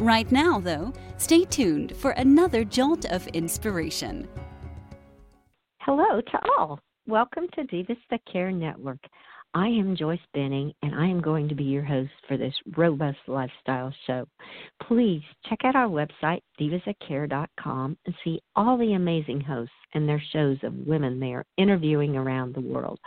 Right 0.00 0.32
now, 0.32 0.58
though, 0.58 0.94
stay 1.18 1.44
tuned 1.44 1.94
for 1.94 2.12
another 2.12 2.64
jolt 2.64 3.04
of 3.12 3.26
inspiration. 3.34 4.26
Hello 5.82 6.22
to 6.22 6.38
all. 6.56 6.80
Welcome 7.06 7.48
to 7.54 7.64
Divas 7.64 7.98
That 8.08 8.22
Care 8.32 8.50
Network. 8.50 9.00
I 9.52 9.66
am 9.66 9.94
Joyce 9.94 10.18
Benning, 10.32 10.72
and 10.80 10.94
I 10.94 11.06
am 11.06 11.20
going 11.20 11.50
to 11.50 11.54
be 11.54 11.64
your 11.64 11.84
host 11.84 12.12
for 12.26 12.38
this 12.38 12.54
robust 12.78 13.18
lifestyle 13.26 13.92
show. 14.06 14.26
Please 14.88 15.20
check 15.50 15.58
out 15.64 15.76
our 15.76 15.88
website, 15.88 16.40
divasthatcare.com, 16.58 17.98
and 18.06 18.14
see 18.24 18.40
all 18.56 18.78
the 18.78 18.94
amazing 18.94 19.42
hosts 19.42 19.74
and 19.92 20.08
their 20.08 20.22
shows 20.32 20.56
of 20.62 20.72
women 20.86 21.20
they 21.20 21.34
are 21.34 21.44
interviewing 21.58 22.16
around 22.16 22.54
the 22.54 22.62
world. 22.62 22.98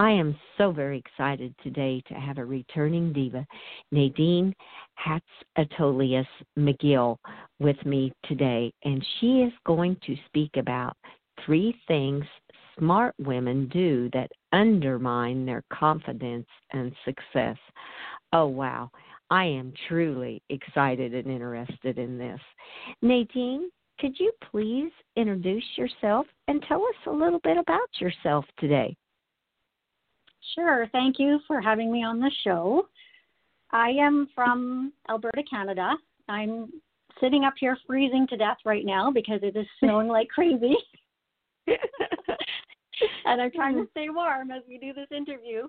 I 0.00 0.12
am 0.12 0.34
so 0.56 0.72
very 0.72 0.96
excited 0.98 1.54
today 1.62 2.02
to 2.08 2.14
have 2.14 2.38
a 2.38 2.44
returning 2.46 3.12
diva, 3.12 3.46
Nadine 3.92 4.54
Hatzatolius 4.98 6.24
McGill, 6.58 7.18
with 7.58 7.76
me 7.84 8.10
today, 8.24 8.72
and 8.82 9.06
she 9.18 9.42
is 9.42 9.52
going 9.66 9.98
to 10.06 10.16
speak 10.24 10.52
about 10.56 10.96
three 11.44 11.78
things 11.86 12.24
smart 12.78 13.14
women 13.18 13.68
do 13.68 14.08
that 14.14 14.30
undermine 14.52 15.44
their 15.44 15.62
confidence 15.70 16.48
and 16.72 16.96
success. 17.04 17.58
Oh, 18.32 18.46
wow. 18.46 18.88
I 19.28 19.44
am 19.44 19.74
truly 19.86 20.42
excited 20.48 21.12
and 21.12 21.26
interested 21.26 21.98
in 21.98 22.16
this. 22.16 22.40
Nadine, 23.02 23.68
could 23.98 24.18
you 24.18 24.32
please 24.50 24.92
introduce 25.16 25.76
yourself 25.76 26.26
and 26.48 26.62
tell 26.62 26.80
us 26.80 27.06
a 27.06 27.10
little 27.10 27.40
bit 27.40 27.58
about 27.58 27.90
yourself 28.00 28.46
today? 28.58 28.96
Sure. 30.54 30.86
Thank 30.92 31.18
you 31.18 31.40
for 31.46 31.60
having 31.60 31.92
me 31.92 32.04
on 32.04 32.20
the 32.20 32.30
show. 32.44 32.86
I 33.70 33.90
am 33.90 34.28
from 34.34 34.92
Alberta, 35.08 35.42
Canada. 35.48 35.94
I'm 36.28 36.72
sitting 37.20 37.44
up 37.44 37.54
here 37.58 37.76
freezing 37.86 38.26
to 38.28 38.36
death 38.36 38.58
right 38.64 38.84
now 38.84 39.10
because 39.10 39.40
it 39.42 39.56
is 39.56 39.66
snowing 39.78 40.08
like 40.08 40.28
crazy. 40.28 40.74
and 41.66 43.40
I'm 43.40 43.50
trying 43.52 43.76
to 43.76 43.86
stay 43.92 44.08
warm 44.10 44.50
as 44.50 44.62
we 44.68 44.78
do 44.78 44.92
this 44.92 45.08
interview. 45.14 45.68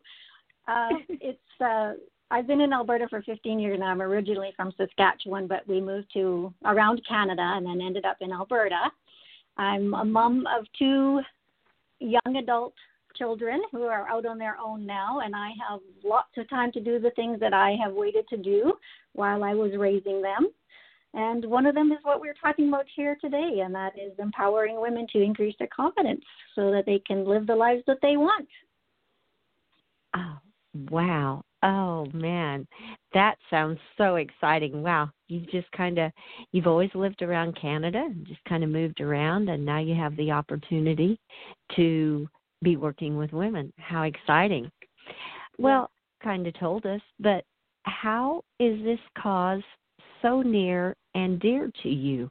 Uh, 0.67 0.89
it's 1.09 1.39
uh, 1.63 1.93
I've 2.31 2.47
been 2.47 2.61
in 2.61 2.73
Alberta 2.73 3.07
for 3.09 3.21
15 3.21 3.59
years 3.59 3.79
now. 3.79 3.87
I'm 3.87 4.01
originally 4.01 4.53
from 4.55 4.71
Saskatchewan, 4.77 5.47
but 5.47 5.67
we 5.67 5.81
moved 5.81 6.07
to 6.13 6.53
around 6.65 7.01
Canada 7.07 7.53
and 7.55 7.65
then 7.65 7.81
ended 7.81 8.05
up 8.05 8.17
in 8.21 8.31
Alberta. 8.31 8.89
I'm 9.57 9.93
a 9.93 10.05
mom 10.05 10.47
of 10.47 10.65
two 10.79 11.21
young 11.99 12.37
adult 12.37 12.73
children 13.21 13.61
who 13.71 13.83
are 13.83 14.09
out 14.09 14.25
on 14.25 14.39
their 14.39 14.57
own 14.57 14.83
now, 14.83 15.19
and 15.19 15.35
I 15.35 15.49
have 15.69 15.79
lots 16.03 16.31
of 16.37 16.49
time 16.49 16.71
to 16.71 16.79
do 16.81 16.99
the 16.99 17.11
things 17.11 17.39
that 17.39 17.53
I 17.53 17.75
have 17.83 17.93
waited 17.93 18.27
to 18.29 18.37
do 18.37 18.73
while 19.13 19.43
I 19.43 19.53
was 19.53 19.73
raising 19.77 20.23
them. 20.23 20.49
And 21.13 21.45
one 21.45 21.67
of 21.67 21.75
them 21.75 21.91
is 21.91 21.99
what 22.01 22.19
we're 22.19 22.33
talking 22.41 22.69
about 22.69 22.85
here 22.95 23.17
today, 23.21 23.61
and 23.63 23.75
that 23.75 23.93
is 23.95 24.13
empowering 24.17 24.81
women 24.81 25.05
to 25.13 25.21
increase 25.21 25.55
their 25.59 25.67
confidence 25.75 26.23
so 26.55 26.71
that 26.71 26.87
they 26.87 26.99
can 27.05 27.27
live 27.27 27.45
the 27.45 27.55
lives 27.55 27.83
that 27.85 27.99
they 28.01 28.17
want. 28.17 28.47
Oh, 30.15 30.37
wow. 30.89 31.43
Oh 31.63 32.07
man, 32.11 32.67
that 33.13 33.35
sounds 33.51 33.77
so 33.95 34.15
exciting. 34.15 34.81
Wow, 34.81 35.11
you've 35.27 35.49
just 35.51 35.71
kind 35.73 35.99
of 35.99 36.11
you've 36.51 36.65
always 36.65 36.89
lived 36.95 37.21
around 37.21 37.55
Canada 37.61 38.03
and 38.03 38.25
just 38.25 38.43
kind 38.45 38.63
of 38.63 38.71
moved 38.71 38.99
around 38.99 39.47
and 39.47 39.63
now 39.63 39.77
you 39.77 39.93
have 39.93 40.15
the 40.15 40.31
opportunity 40.31 41.19
to 41.75 42.27
be 42.63 42.77
working 42.77 43.17
with 43.17 43.31
women. 43.33 43.71
How 43.77 44.03
exciting. 44.03 44.71
Well, 45.57 45.89
kind 46.23 46.45
of 46.47 46.57
told 46.59 46.85
us, 46.85 47.01
but 47.19 47.43
how 47.83 48.43
is 48.59 48.81
this 48.83 48.99
cause 49.17 49.61
so 50.21 50.41
near 50.41 50.95
and 51.15 51.39
dear 51.39 51.71
to 51.83 51.89
you? 51.89 52.29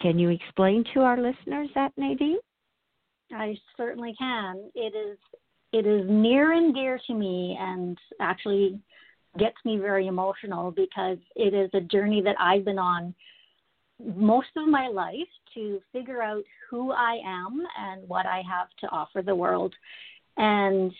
Can 0.00 0.18
you 0.18 0.30
explain 0.30 0.84
to 0.94 1.00
our 1.00 1.16
listeners 1.16 1.68
that, 1.74 1.92
Nadine? 1.96 2.38
I 3.32 3.56
certainly 3.76 4.14
can. 4.18 4.70
It 4.74 4.94
is 4.94 5.18
it 5.72 5.86
is 5.86 6.04
near 6.08 6.52
and 6.52 6.74
dear 6.74 7.00
to 7.06 7.14
me 7.14 7.56
and 7.58 7.96
actually 8.20 8.78
gets 9.38 9.56
me 9.64 9.78
very 9.78 10.06
emotional 10.06 10.70
because 10.70 11.16
it 11.34 11.54
is 11.54 11.70
a 11.72 11.80
journey 11.80 12.20
that 12.20 12.36
I've 12.38 12.66
been 12.66 12.78
on 12.78 13.14
most 14.16 14.48
of 14.56 14.68
my 14.68 14.88
life 14.88 15.28
to 15.54 15.80
figure 15.92 16.22
out 16.22 16.44
who 16.68 16.92
I 16.92 17.20
am 17.24 17.62
and 17.78 18.08
what 18.08 18.26
I 18.26 18.42
have 18.48 18.68
to 18.80 18.86
offer 18.88 19.22
the 19.22 19.34
world. 19.34 19.74
And 20.36 20.92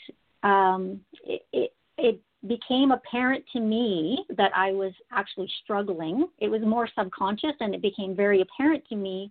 um, 0.42 1.00
it, 1.24 1.42
it, 1.52 1.72
it 1.98 2.20
became 2.46 2.90
apparent 2.90 3.44
to 3.52 3.60
me 3.60 4.24
that 4.36 4.50
I 4.54 4.72
was 4.72 4.92
actually 5.12 5.50
struggling. 5.62 6.26
It 6.38 6.48
was 6.48 6.62
more 6.62 6.88
subconscious, 6.98 7.54
and 7.60 7.74
it 7.74 7.82
became 7.82 8.16
very 8.16 8.40
apparent 8.40 8.84
to 8.88 8.96
me 8.96 9.30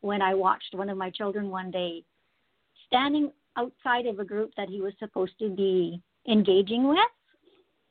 when 0.00 0.22
I 0.22 0.34
watched 0.34 0.74
one 0.74 0.88
of 0.88 0.96
my 0.96 1.10
children 1.10 1.50
one 1.50 1.70
day 1.70 2.02
standing 2.86 3.30
outside 3.56 4.06
of 4.06 4.18
a 4.18 4.24
group 4.24 4.52
that 4.56 4.68
he 4.68 4.80
was 4.80 4.92
supposed 4.98 5.32
to 5.38 5.48
be 5.48 6.00
engaging 6.28 6.88
with 6.88 6.98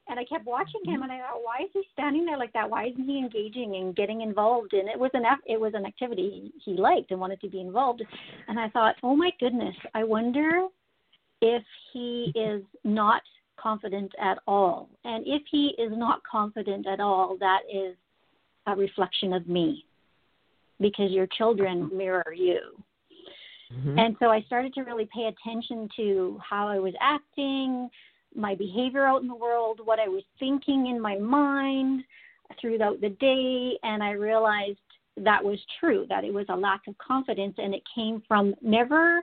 and 0.07 0.19
I 0.19 0.23
kept 0.25 0.45
watching 0.45 0.81
him, 0.83 1.01
mm-hmm. 1.01 1.03
and 1.03 1.11
I 1.11 1.17
thought, 1.19 1.41
why 1.43 1.63
is 1.63 1.69
he 1.73 1.83
standing 1.93 2.25
there 2.25 2.37
like 2.37 2.53
that? 2.53 2.69
Why 2.69 2.85
isn't 2.87 3.05
he 3.05 3.17
engaging 3.17 3.75
and 3.75 3.95
getting 3.95 4.21
involved? 4.21 4.73
And 4.73 4.87
it 4.87 4.99
was 4.99 5.11
an 5.13 5.23
it 5.45 5.59
was 5.59 5.73
an 5.73 5.85
activity 5.85 6.51
he 6.63 6.73
liked 6.73 7.11
and 7.11 7.19
wanted 7.19 7.41
to 7.41 7.49
be 7.49 7.59
involved. 7.59 8.03
And 8.47 8.59
I 8.59 8.69
thought, 8.69 8.95
oh 9.03 9.15
my 9.15 9.31
goodness, 9.39 9.75
I 9.93 10.03
wonder 10.03 10.67
if 11.41 11.63
he 11.91 12.31
is 12.35 12.63
not 12.83 13.21
confident 13.59 14.11
at 14.21 14.37
all. 14.47 14.89
And 15.03 15.25
if 15.27 15.41
he 15.49 15.73
is 15.77 15.91
not 15.93 16.21
confident 16.29 16.87
at 16.87 16.99
all, 16.99 17.37
that 17.39 17.61
is 17.73 17.95
a 18.67 18.75
reflection 18.75 19.33
of 19.33 19.47
me, 19.47 19.85
because 20.79 21.11
your 21.11 21.27
children 21.37 21.89
mirror 21.93 22.33
you. 22.35 22.59
Mm-hmm. 23.73 23.97
And 23.97 24.15
so 24.19 24.27
I 24.27 24.41
started 24.43 24.73
to 24.75 24.81
really 24.81 25.09
pay 25.13 25.31
attention 25.33 25.89
to 25.95 26.39
how 26.47 26.67
I 26.67 26.79
was 26.79 26.93
acting, 27.01 27.89
my 28.35 28.55
behavior 28.55 29.05
out 29.05 29.21
in 29.21 29.27
the 29.27 29.35
world, 29.35 29.79
what 29.83 29.99
I 29.99 30.07
was 30.07 30.23
thinking 30.39 30.87
in 30.87 30.99
my 30.99 31.17
mind 31.17 32.03
throughout 32.59 33.01
the 33.01 33.09
day, 33.09 33.77
and 33.83 34.03
I 34.03 34.11
realized 34.11 34.79
that 35.17 35.43
was 35.43 35.59
true, 35.79 36.05
that 36.09 36.23
it 36.23 36.33
was 36.33 36.45
a 36.49 36.55
lack 36.55 36.81
of 36.87 36.97
confidence, 36.97 37.55
and 37.57 37.73
it 37.73 37.83
came 37.93 38.21
from 38.27 38.53
never 38.61 39.21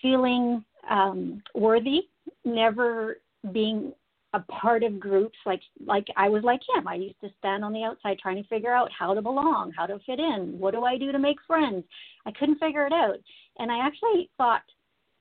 feeling 0.00 0.64
um, 0.88 1.42
worthy, 1.54 2.02
never 2.44 3.18
being 3.52 3.92
a 4.34 4.40
part 4.40 4.82
of 4.82 4.98
groups 4.98 5.36
like 5.44 5.60
like 5.84 6.06
I 6.16 6.28
was 6.28 6.42
like 6.42 6.60
him. 6.74 6.88
I 6.88 6.94
used 6.94 7.20
to 7.20 7.28
stand 7.38 7.64
on 7.64 7.72
the 7.72 7.82
outside 7.82 8.18
trying 8.18 8.42
to 8.42 8.48
figure 8.48 8.72
out 8.72 8.90
how 8.96 9.12
to 9.12 9.20
belong, 9.20 9.72
how 9.76 9.86
to 9.86 9.98
fit 10.06 10.18
in, 10.18 10.58
what 10.58 10.72
do 10.72 10.84
I 10.84 10.96
do 10.96 11.12
to 11.12 11.18
make 11.18 11.36
friends. 11.46 11.84
I 12.24 12.32
couldn't 12.32 12.58
figure 12.58 12.86
it 12.86 12.92
out. 12.92 13.18
And 13.58 13.70
I 13.70 13.84
actually 13.84 14.30
thought 14.38 14.62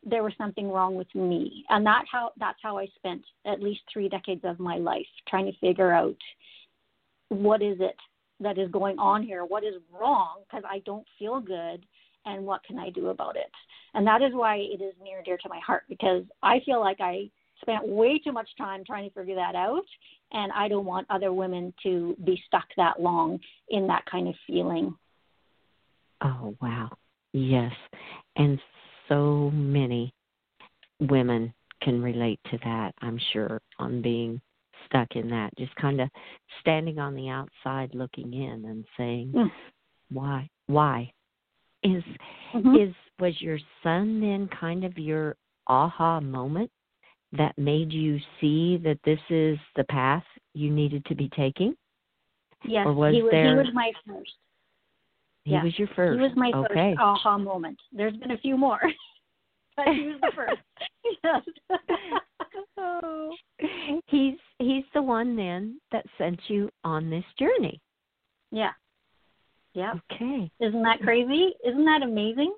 there 0.04 0.24
was 0.24 0.34
something 0.38 0.70
wrong 0.70 0.96
with 0.96 1.14
me. 1.14 1.66
And 1.70 1.86
that 1.86 2.06
how 2.12 2.32
that's 2.38 2.60
how 2.62 2.78
i 2.78 2.88
spent 2.96 3.24
at 3.46 3.62
least 3.62 3.82
three 3.92 4.10
decades 4.10 4.42
of 4.44 4.60
my 4.60 4.78
life 4.78 5.06
trying 5.28 5.46
to 5.46 5.58
figure 5.60 5.92
out 5.92 6.16
what 7.30 7.62
is 7.62 7.78
it 7.80 7.96
that 8.40 8.58
is 8.58 8.70
going 8.72 8.98
on 8.98 9.24
here? 9.24 9.46
What 9.46 9.64
is 9.64 9.76
wrong? 9.92 10.42
Because 10.48 10.64
i 10.68 10.80
don't 10.86 11.06
feel 11.20 11.40
good 11.40 11.86
and 12.26 12.46
what 12.46 12.64
can 12.64 12.80
i 12.80 12.90
do 12.90 13.10
about 13.10 13.36
it? 13.36 13.52
And 13.94 14.08
that 14.08 14.22
is 14.22 14.34
why 14.34 14.58
it 14.58 14.82
is 14.82 14.94
near 15.04 15.18
and 15.18 15.26
dear 15.26 15.38
to 15.38 15.50
my 15.50 15.60
heart 15.60 15.84
because 15.90 16.24
i 16.42 16.60
feel 16.66 16.80
like 16.80 17.00
i 17.00 17.30
spent 17.62 17.88
way 17.88 18.18
too 18.18 18.32
much 18.32 18.50
time 18.58 18.84
trying 18.84 19.08
to 19.08 19.14
figure 19.14 19.36
that 19.36 19.54
out 19.54 19.86
and 20.32 20.52
i 20.54 20.68
don't 20.68 20.86
want 20.86 21.06
other 21.12 21.32
women 21.32 21.72
to 21.84 22.16
be 22.24 22.42
stuck 22.48 22.66
that 22.76 23.00
long 23.00 23.40
in 23.70 23.86
that 23.88 24.04
kind 24.10 24.28
of 24.28 24.34
feeling. 24.48 24.96
Oh 26.24 26.56
wow. 26.62 26.90
Yes. 27.34 27.72
And 28.36 28.60
so 29.12 29.52
many 29.54 30.14
women 31.00 31.54
can 31.82 32.02
relate 32.02 32.40
to 32.52 32.58
that, 32.64 32.94
I'm 33.02 33.20
sure, 33.34 33.60
on 33.80 34.02
being 34.02 34.40
stuck 34.86 35.16
in 35.16 35.30
that. 35.30 35.52
Just 35.58 35.76
kind 35.76 36.00
of 36.00 36.10
standing 36.62 37.00
on 37.00 37.16
the 37.16 37.30
outside 37.30 37.94
looking 37.94 38.34
in 38.34 38.66
and 38.66 38.86
saying, 38.98 39.34
mm. 39.36 39.52
Why? 40.12 40.50
Why? 40.68 41.12
Is 41.84 42.04
mm-hmm. 42.54 42.76
is 42.76 42.94
was 43.20 43.40
your 43.40 43.60
son 43.82 44.20
then 44.20 44.50
kind 44.60 44.84
of 44.84 44.98
your 44.98 45.36
aha 45.68 46.20
moment 46.20 46.70
that 47.32 47.58
made 47.58 47.92
you 47.92 48.20
see 48.40 48.78
that 48.84 49.00
this 49.06 49.20
is 49.30 49.58
the 49.76 49.84
path 49.86 50.24
you 50.54 50.70
needed 50.70 51.06
to 51.06 51.16
be 51.16 51.30
taking? 51.36 51.76
Yes, 52.64 52.86
or 52.86 52.94
was 52.94 53.14
he, 53.14 53.22
was, 53.22 53.32
there... 53.32 53.50
he 53.50 53.56
was 53.56 53.74
my 53.74 53.92
first. 54.06 54.32
He 55.44 55.52
yeah. 55.54 55.64
was 55.64 55.78
your 55.78 55.88
first. 55.96 56.20
He 56.20 56.22
was 56.22 56.32
my 56.36 56.52
okay. 56.54 56.96
first 56.96 57.02
aha 57.02 57.38
moment. 57.38 57.80
There's 57.92 58.16
been 58.18 58.32
a 58.32 58.38
few 58.38 58.58
more, 58.58 58.80
but 59.76 59.88
he 59.88 60.08
was 60.08 60.20
the 60.22 60.32
first. 60.36 60.62
oh, 62.78 63.34
he's 64.08 64.36
he's 64.60 64.84
the 64.94 65.02
one 65.02 65.36
then 65.36 65.80
that 65.92 66.06
sent 66.18 66.40
you 66.48 66.70
on 66.84 67.10
this 67.10 67.26
journey. 67.40 67.80
Yeah. 68.52 68.72
Yeah. 69.74 69.94
Okay. 70.12 70.52
Isn't 70.60 70.84
that 70.84 71.00
crazy? 71.02 71.54
Isn't 71.66 71.86
that 71.86 72.04
amazing? 72.04 72.54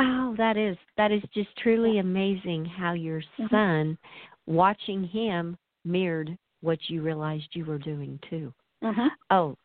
Oh, 0.00 0.34
that 0.38 0.56
is 0.56 0.76
that 0.96 1.10
is 1.10 1.22
just 1.34 1.48
truly 1.56 1.98
amazing 1.98 2.64
how 2.64 2.92
your 2.92 3.22
Mm-hmm. 3.40 3.54
son 3.54 3.98
watching 4.46 5.04
him 5.04 5.56
mirrored 5.84 6.36
what 6.60 6.78
you 6.88 7.02
realized 7.02 7.48
you 7.52 7.64
were 7.64 7.78
doing 7.78 8.18
too. 8.30 8.52
Mhm. 8.82 9.08
Oh, 9.30 9.56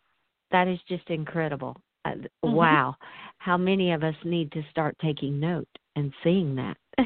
that 0.51 0.67
is 0.67 0.79
just 0.87 1.09
incredible. 1.09 1.75
Uh, 2.05 2.15
Mhm. 2.43 2.53
Wow. 2.53 2.95
How 3.37 3.57
many 3.57 3.91
of 3.91 4.03
us 4.03 4.15
need 4.23 4.51
to 4.53 4.63
start 4.69 4.97
taking 4.99 5.39
note 5.39 5.67
and 5.95 6.13
seeing 6.23 6.55
that? 6.55 6.77
Mhm, 6.97 7.05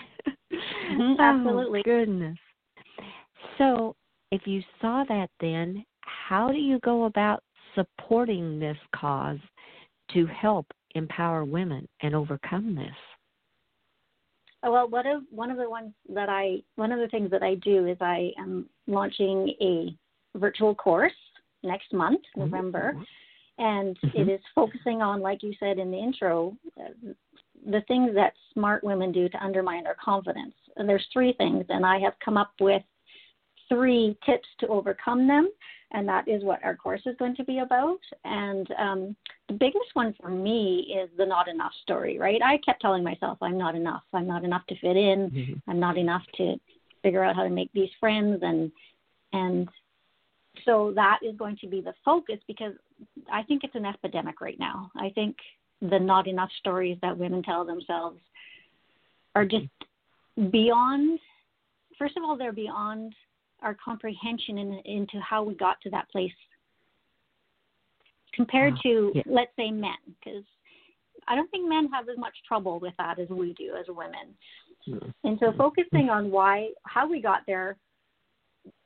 absolutely. 1.19 1.79
Oh, 1.79 1.83
goodness. 1.83 2.37
So, 3.57 3.95
if 4.31 4.45
you 4.47 4.63
saw 4.81 5.03
that 5.05 5.29
then, 5.39 5.85
how 6.01 6.51
do 6.51 6.59
you 6.59 6.79
go 6.79 7.05
about 7.05 7.43
supporting 7.75 8.59
this 8.59 8.77
cause 8.95 9.39
to 10.09 10.25
help 10.27 10.65
empower 10.95 11.43
women 11.45 11.87
and 12.01 12.15
overcome 12.15 12.75
this? 12.75 12.95
Oh, 14.63 14.71
Well, 14.71 14.89
one 14.89 15.07
of 15.07 15.23
one 15.29 15.51
of 15.51 15.57
the 15.57 15.69
ones 15.69 15.93
that 16.09 16.29
I 16.29 16.61
one 16.75 16.91
of 16.91 16.99
the 16.99 17.07
things 17.07 17.29
that 17.31 17.43
I 17.43 17.55
do 17.55 17.87
is 17.87 17.97
I 18.01 18.31
am 18.37 18.69
launching 18.87 19.53
a 19.61 19.95
virtual 20.37 20.73
course 20.75 21.13
next 21.63 21.93
month, 21.93 22.21
November, 22.35 22.93
and 23.57 23.97
Mhm. 23.99 24.15
it 24.15 24.29
is 24.29 24.41
focusing 24.55 25.01
on, 25.01 25.21
like 25.21 25.43
you 25.43 25.53
said 25.59 25.79
in 25.79 25.91
the 25.91 25.97
intro, 25.97 26.55
uh, 26.79 27.13
the 27.65 27.81
things 27.81 28.13
that 28.13 28.33
smart 28.53 28.83
women 28.83 29.11
do 29.11 29.27
to 29.27 29.43
undermine 29.43 29.83
their 29.83 29.95
confidence. 29.95 30.55
And 30.77 30.87
there's 30.87 31.05
three 31.07 31.33
things, 31.33 31.65
and 31.69 31.85
I 31.85 31.99
have 31.99 32.17
come 32.19 32.37
up 32.37 32.51
with 32.59 32.83
three 33.67 34.17
tips 34.25 34.47
to 34.59 34.67
overcome 34.67 35.27
them, 35.27 35.49
and 35.91 36.07
that 36.07 36.27
is 36.27 36.43
what 36.43 36.63
our 36.63 36.75
course 36.75 37.01
is 37.05 37.15
going 37.17 37.35
to 37.35 37.43
be 37.43 37.59
about. 37.59 37.99
And 38.23 38.71
um, 38.77 39.15
the 39.47 39.55
biggest 39.55 39.93
one 39.93 40.13
for 40.13 40.29
me 40.29 40.95
is 40.95 41.09
the 41.17 41.25
not 41.25 41.47
enough 41.47 41.73
story, 41.81 42.17
right? 42.17 42.41
I 42.43 42.57
kept 42.59 42.81
telling 42.81 43.03
myself, 43.03 43.37
I'm 43.41 43.57
not 43.57 43.75
enough. 43.75 44.03
I'm 44.13 44.27
not 44.27 44.43
enough 44.43 44.65
to 44.67 44.75
fit 44.75 44.97
in. 44.97 45.29
Mhm. 45.31 45.61
I'm 45.67 45.79
not 45.79 45.97
enough 45.97 46.23
to 46.35 46.59
figure 47.03 47.23
out 47.23 47.35
how 47.35 47.43
to 47.43 47.49
make 47.49 47.71
these 47.73 47.93
friends 47.99 48.41
and 48.43 48.71
and 49.33 49.67
so 50.65 50.91
that 50.95 51.19
is 51.21 51.35
going 51.37 51.57
to 51.57 51.67
be 51.67 51.81
the 51.81 51.93
focus 52.03 52.37
because 52.47 52.73
I 53.31 53.43
think 53.43 53.63
it's 53.63 53.75
an 53.75 53.85
epidemic 53.85 54.41
right 54.41 54.59
now. 54.59 54.91
I 54.95 55.09
think 55.09 55.35
the 55.81 55.99
not 55.99 56.27
enough 56.27 56.49
stories 56.59 56.97
that 57.01 57.17
women 57.17 57.43
tell 57.43 57.63
themselves 57.65 58.19
are 59.35 59.45
just 59.45 59.65
beyond 60.51 61.19
first 61.97 62.17
of 62.17 62.23
all 62.23 62.37
they're 62.37 62.51
beyond 62.51 63.13
our 63.61 63.75
comprehension 63.83 64.57
in, 64.57 64.81
into 64.85 65.19
how 65.19 65.43
we 65.43 65.55
got 65.55 65.79
to 65.81 65.89
that 65.89 66.09
place 66.09 66.31
compared 68.33 68.73
Wow. 68.73 68.79
to 68.83 69.11
Yeah. 69.15 69.23
let's 69.25 69.55
say 69.55 69.71
men 69.71 69.97
because 70.19 70.43
I 71.27 71.35
don't 71.35 71.49
think 71.51 71.67
men 71.67 71.89
have 71.91 72.07
as 72.07 72.17
much 72.17 72.35
trouble 72.47 72.79
with 72.79 72.95
that 72.97 73.19
as 73.19 73.29
we 73.29 73.53
do 73.53 73.75
as 73.75 73.87
women. 73.87 74.35
Mhm. 74.87 75.13
And 75.23 75.37
so 75.39 75.51
focusing 75.53 76.09
on 76.09 76.31
why 76.31 76.71
how 76.85 77.07
we 77.07 77.19
got 77.19 77.45
there, 77.45 77.77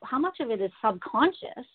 how 0.04 0.18
much 0.18 0.40
of 0.40 0.50
it 0.50 0.60
is 0.60 0.70
subconscious 0.84 1.66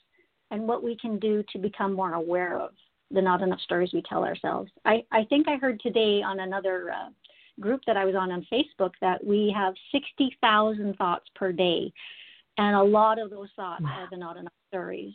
and 0.51 0.67
what 0.67 0.83
we 0.83 0.95
can 0.97 1.19
do 1.19 1.43
to 1.51 1.57
become 1.57 1.93
more 1.93 2.13
aware 2.13 2.59
of 2.59 2.71
the 3.11 3.21
not 3.21 3.41
enough 3.41 3.59
stories 3.61 3.91
we 3.93 4.01
tell 4.01 4.23
ourselves. 4.23 4.71
I, 4.85 5.03
I 5.11 5.23
think 5.25 5.47
I 5.47 5.55
heard 5.57 5.79
today 5.79 6.21
on 6.21 6.41
another 6.41 6.91
uh, 6.91 7.09
group 7.59 7.81
that 7.87 7.97
I 7.97 8.05
was 8.05 8.15
on 8.15 8.31
on 8.31 8.45
Facebook 8.51 8.91
that 9.01 9.23
we 9.23 9.53
have 9.55 9.73
60,000 9.91 10.95
thoughts 10.95 11.25
per 11.35 11.51
day. 11.51 11.91
And 12.57 12.75
a 12.75 12.83
lot 12.83 13.19
of 13.19 13.29
those 13.29 13.49
thoughts 13.55 13.83
Wow. 13.83 14.01
are 14.01 14.07
the 14.09 14.17
not 14.17 14.37
enough 14.37 14.53
stories. 14.69 15.13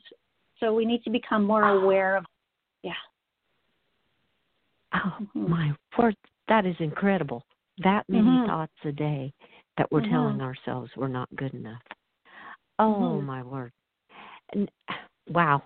So 0.61 0.75
we 0.75 0.85
need 0.85 1.03
to 1.05 1.11
become 1.11 1.45
more 1.45 1.69
aware 1.69 2.17
of, 2.17 2.25
yeah. 2.83 2.93
Oh 4.95 5.17
Mhm. 5.35 5.49
my 5.49 5.75
word, 5.99 6.17
that 6.49 6.67
is 6.67 6.77
incredible. 6.79 7.45
That 7.79 8.09
many 8.09 8.39
Mhm. 8.39 8.47
thoughts 8.47 8.73
a 8.85 8.93
day 8.93 9.33
that 9.77 9.91
we're 9.91 10.03
Mhm. 10.03 10.11
telling 10.11 10.41
ourselves 10.41 10.95
we're 10.97 11.09
not 11.09 11.35
good 11.35 11.55
enough. 11.55 11.83
Oh 12.79 13.19
Mhm. 13.21 13.25
my 13.25 13.43
word. 13.43 13.73
And 14.53 14.71
wow, 15.29 15.63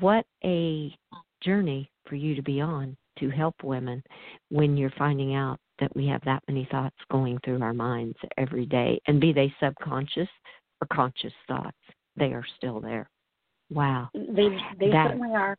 what 0.00 0.26
a 0.44 0.94
journey 1.42 1.90
for 2.06 2.14
you 2.16 2.34
to 2.34 2.42
be 2.42 2.60
on 2.60 2.96
to 3.18 3.28
help 3.30 3.54
women 3.62 4.02
when 4.50 4.76
you're 4.76 4.90
finding 4.98 5.34
out 5.34 5.58
that 5.78 5.94
we 5.94 6.06
have 6.06 6.22
that 6.24 6.42
many 6.48 6.64
thoughts 6.70 6.96
going 7.10 7.38
through 7.44 7.62
our 7.62 7.72
minds 7.74 8.16
every 8.36 8.66
day 8.66 9.00
and 9.06 9.20
be 9.20 9.32
they 9.32 9.52
subconscious 9.60 10.28
or 10.80 10.86
conscious 10.92 11.32
thoughts, 11.46 11.76
they 12.16 12.32
are 12.32 12.44
still 12.56 12.80
there. 12.80 13.08
Wow. 13.70 14.08
They, 14.14 14.48
they 14.78 14.90
That- 14.90 15.08
certainly 15.10 15.34
are. 15.34 15.56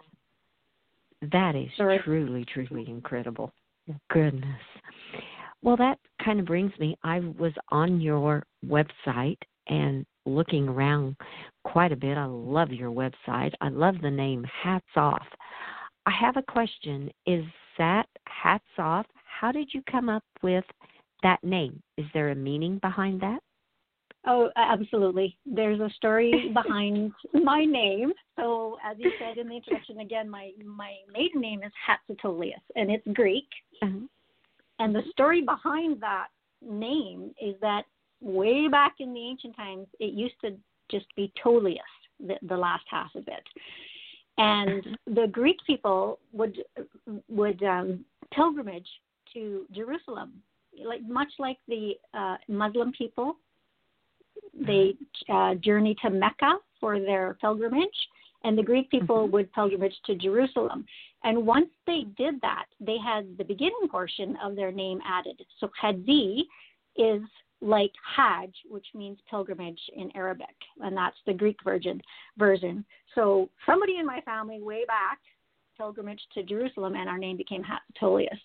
That 1.21 1.55
is 1.55 1.69
Sorry. 1.75 1.99
truly, 1.99 2.45
truly 2.45 2.89
incredible. 2.89 3.51
Goodness. 4.09 4.61
Well, 5.61 5.75
that 5.77 5.99
kind 6.23 6.39
of 6.39 6.45
brings 6.45 6.71
me. 6.79 6.95
I 7.03 7.19
was 7.19 7.51
on 7.69 7.99
your 7.99 8.43
website 8.65 9.37
and 9.67 10.05
looking 10.29 10.67
around 10.67 11.15
quite 11.63 11.91
a 11.91 11.97
bit. 11.97 12.17
I 12.17 12.25
love 12.25 12.71
your 12.71 12.91
website. 12.91 13.53
I 13.61 13.69
love 13.69 13.95
the 14.01 14.11
name 14.11 14.45
Hats 14.63 14.85
Off. 14.95 15.25
I 16.05 16.11
have 16.11 16.37
a 16.37 16.51
question. 16.51 17.09
Is 17.25 17.43
that 17.77 18.07
Hats 18.25 18.63
Off? 18.77 19.05
How 19.25 19.51
did 19.51 19.69
you 19.73 19.81
come 19.89 20.09
up 20.09 20.23
with 20.41 20.65
that 21.23 21.43
name? 21.43 21.81
Is 21.97 22.05
there 22.13 22.29
a 22.29 22.35
meaning 22.35 22.79
behind 22.79 23.21
that? 23.21 23.39
Oh, 24.27 24.49
absolutely. 24.55 25.37
There's 25.45 25.79
a 25.79 25.89
story 25.95 26.51
behind 26.53 27.11
my 27.33 27.65
name. 27.65 28.11
So, 28.37 28.77
as 28.85 28.97
you 28.99 29.11
said 29.19 29.37
in 29.37 29.47
the 29.47 29.55
introduction, 29.55 29.99
again, 29.99 30.29
my 30.29 30.51
my 30.65 30.93
maiden 31.11 31.41
name 31.41 31.61
is 31.63 31.71
Hatsatolius, 31.87 32.61
and 32.75 32.91
it's 32.91 33.07
Greek. 33.13 33.47
Uh-huh. 33.81 34.05
And 34.79 34.95
the 34.95 35.03
story 35.11 35.41
behind 35.41 36.01
that 36.01 36.27
name 36.61 37.33
is 37.41 37.55
that 37.61 37.83
way 38.21 38.67
back 38.67 38.95
in 38.99 39.13
the 39.13 39.19
ancient 39.21 39.55
times, 39.55 39.87
it 39.99 40.13
used 40.13 40.35
to 40.41 40.55
just 40.89 41.05
be 41.15 41.31
Tolius, 41.43 41.77
the, 42.19 42.35
the 42.47 42.57
last 42.57 42.83
half 42.89 43.13
of 43.15 43.27
it. 43.27 43.43
And 44.37 44.97
the 45.15 45.27
Greek 45.27 45.57
people 45.65 46.19
would 46.33 46.57
would 47.27 47.61
um, 47.63 48.05
pilgrimage 48.33 48.87
to 49.33 49.65
Jerusalem, 49.71 50.33
like 50.83 51.01
much 51.07 51.29
like 51.39 51.57
the 51.67 51.93
uh, 52.13 52.37
Muslim 52.47 52.91
people. 52.91 53.37
They 54.59 54.95
uh, 55.29 55.55
journey 55.55 55.95
to 56.01 56.09
Mecca 56.09 56.57
for 56.79 56.99
their 56.99 57.37
pilgrimage, 57.39 57.87
and 58.43 58.57
the 58.57 58.63
Greek 58.63 58.89
people 58.89 59.27
Mhm. 59.27 59.31
would 59.31 59.53
pilgrimage 59.53 59.95
to 60.05 60.15
Jerusalem. 60.15 60.85
And 61.23 61.45
once 61.45 61.69
they 61.85 62.03
did 62.17 62.39
that, 62.41 62.65
they 62.79 62.97
had 62.97 63.37
the 63.37 63.43
beginning 63.43 63.87
portion 63.89 64.37
of 64.37 64.55
their 64.55 64.71
name 64.71 65.01
added. 65.05 65.45
So 65.59 65.69
Hadzi 65.81 66.47
is 66.95 67.21
like 67.61 67.91
Hajj, 68.15 68.53
which 68.69 68.85
means 68.95 69.17
pilgrimage 69.29 69.79
in 69.95 70.11
Arabic, 70.15 70.55
and 70.81 70.95
that's 70.95 71.17
the 71.25 71.33
Greek 71.33 71.57
version. 71.63 72.01
Version. 72.37 72.85
So 73.15 73.49
somebody 73.65 73.97
in 73.97 74.05
my 74.05 74.21
family 74.21 74.61
way 74.61 74.85
back 74.85 75.19
pilgrimage 75.77 76.21
to 76.33 76.43
Jerusalem, 76.43 76.95
and 76.95 77.09
our 77.09 77.17
name 77.17 77.37
became 77.37 77.63
Hatsatolius. 77.63 78.37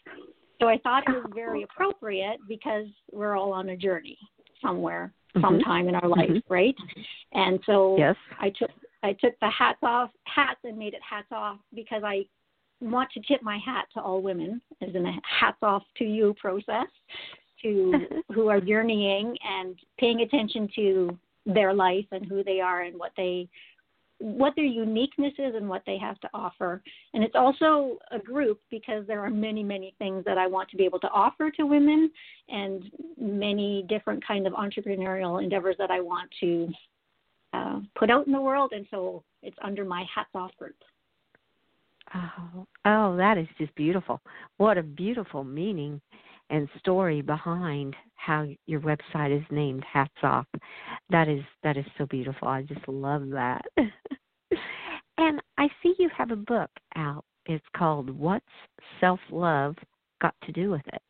So 0.60 0.68
I 0.68 0.78
thought 0.78 1.02
it 1.08 1.10
was 1.10 1.32
very 1.34 1.64
appropriate 1.64 2.38
because 2.48 2.86
we're 3.10 3.36
all 3.36 3.52
on 3.52 3.70
a 3.70 3.76
journey 3.76 4.18
somewhere, 4.62 5.12
Mhm. 5.34 5.40
sometime 5.40 5.88
in 5.88 5.96
our 5.96 6.08
life, 6.08 6.30
Mhm. 6.30 6.42
right? 6.48 6.76
And 7.32 7.62
so 7.64 7.96
Yes. 7.96 8.16
I 8.38 8.50
took 8.50 8.70
I 9.02 9.12
took 9.12 9.38
the 9.40 9.50
hats 9.50 9.82
off 9.82 10.10
hats 10.24 10.64
and 10.64 10.78
made 10.78 10.94
it 10.94 11.02
hats 11.02 11.30
off 11.30 11.58
because 11.74 12.02
I 12.02 12.26
want 12.80 13.10
to 13.12 13.20
tip 13.20 13.42
my 13.42 13.58
hat 13.58 13.86
to 13.92 14.00
all 14.00 14.22
women 14.22 14.62
as 14.80 14.94
in 14.94 15.04
a 15.04 15.20
hats 15.24 15.62
off 15.62 15.84
to 15.96 16.06
you 16.06 16.32
process 16.34 16.88
to 17.64 18.22
who 18.32 18.48
are 18.48 18.60
journeying 18.60 19.36
and 19.44 19.76
paying 19.98 20.20
attention 20.20 20.68
to 20.76 21.18
their 21.46 21.74
life 21.74 22.06
and 22.12 22.24
who 22.26 22.44
they 22.44 22.60
are 22.60 22.82
and 22.82 22.98
what 22.98 23.12
they 23.16 23.48
what 24.18 24.54
their 24.56 24.64
uniqueness 24.64 25.34
is 25.38 25.54
and 25.54 25.68
what 25.68 25.82
they 25.86 25.98
have 25.98 26.18
to 26.20 26.28
offer. 26.32 26.82
And 27.12 27.24
it's 27.24 27.34
also 27.34 27.98
a 28.10 28.18
group 28.18 28.60
because 28.70 29.06
there 29.06 29.20
are 29.20 29.28
many, 29.28 29.62
many 29.62 29.94
things 29.98 30.24
that 30.24 30.38
I 30.38 30.46
want 30.46 30.70
to 30.70 30.76
be 30.76 30.84
able 30.84 31.00
to 31.00 31.08
offer 31.08 31.50
to 31.50 31.64
women 31.64 32.10
and 32.48 32.90
many 33.20 33.84
different 33.88 34.24
kind 34.26 34.46
of 34.46 34.52
entrepreneurial 34.52 35.42
endeavors 35.42 35.76
that 35.78 35.90
I 35.90 36.00
want 36.00 36.30
to 36.40 36.68
uh, 37.52 37.80
put 37.96 38.08
out 38.08 38.26
in 38.26 38.32
the 38.32 38.40
world. 38.40 38.72
And 38.74 38.86
so 38.90 39.24
it's 39.42 39.56
under 39.62 39.84
my 39.84 40.06
hats 40.14 40.30
off 40.34 40.56
group. 40.58 40.76
Oh, 42.14 42.66
oh, 42.84 43.16
that 43.16 43.36
is 43.36 43.48
just 43.58 43.74
beautiful. 43.74 44.20
What 44.58 44.78
a 44.78 44.82
beautiful 44.82 45.42
meaning 45.42 46.00
and 46.50 46.68
story 46.78 47.22
behind 47.22 47.94
how 48.16 48.46
your 48.66 48.80
website 48.80 49.36
is 49.36 49.44
named 49.50 49.84
Hats 49.90 50.12
Off. 50.22 50.46
That 51.10 51.28
is 51.28 51.42
that 51.62 51.76
is 51.76 51.84
so 51.98 52.06
beautiful. 52.06 52.48
I 52.48 52.62
just 52.62 52.86
love 52.88 53.28
that. 53.30 53.62
and 55.18 55.40
I 55.58 55.68
see 55.82 55.94
you 55.98 56.10
have 56.16 56.30
a 56.30 56.36
book 56.36 56.70
out 56.96 57.24
It's 57.46 57.64
called 57.76 58.10
What's 58.10 58.44
Self 59.00 59.20
Love 59.30 59.76
Got 60.20 60.34
to 60.44 60.52
Do 60.52 60.70
with 60.70 60.86
It? 60.86 61.02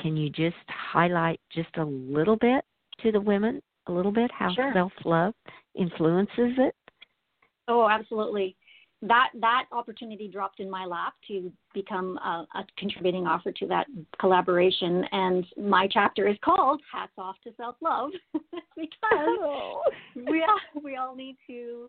Can 0.00 0.16
you 0.16 0.30
just 0.30 0.56
highlight 0.68 1.40
just 1.52 1.76
a 1.76 1.84
little 1.84 2.36
bit 2.36 2.64
to 3.02 3.12
the 3.12 3.20
women, 3.20 3.60
a 3.86 3.92
little 3.92 4.12
bit, 4.12 4.30
how 4.32 4.52
sure. 4.54 4.72
self 4.74 4.92
love 5.04 5.34
influences 5.74 6.54
it? 6.58 6.74
Oh, 7.68 7.88
absolutely 7.88 8.56
that 9.02 9.30
that 9.40 9.64
opportunity 9.72 10.28
dropped 10.28 10.60
in 10.60 10.70
my 10.70 10.84
lap 10.84 11.14
to 11.26 11.50
become 11.72 12.18
a, 12.18 12.46
a, 12.54 12.66
contributing 12.76 13.26
offer 13.26 13.50
to 13.50 13.66
that 13.66 13.86
collaboration 14.18 15.04
and 15.12 15.46
my 15.56 15.88
chapter 15.90 16.28
is 16.28 16.36
called 16.44 16.80
hats 16.92 17.12
off 17.16 17.36
to 17.42 17.50
self 17.56 17.76
love 17.80 18.10
because 18.76 19.38
oh. 19.40 19.82
we 20.14 20.44
all, 20.44 20.82
we 20.82 20.96
all 20.96 21.14
need 21.14 21.36
to 21.46 21.88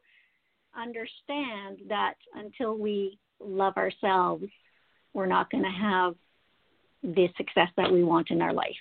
understand 0.80 1.80
that 1.90 2.14
until 2.36 2.78
we 2.78 3.20
love 3.42 3.76
ourselves 3.76 4.46
we're 5.14 5.26
not 5.26 5.50
going 5.52 5.64
to 5.64 5.70
have 5.70 6.16
the 7.04 7.28
success 7.36 7.68
that 7.76 7.92
we 7.92 8.04
want 8.04 8.32
in 8.32 8.42
our 8.42 8.54
life 8.54 8.72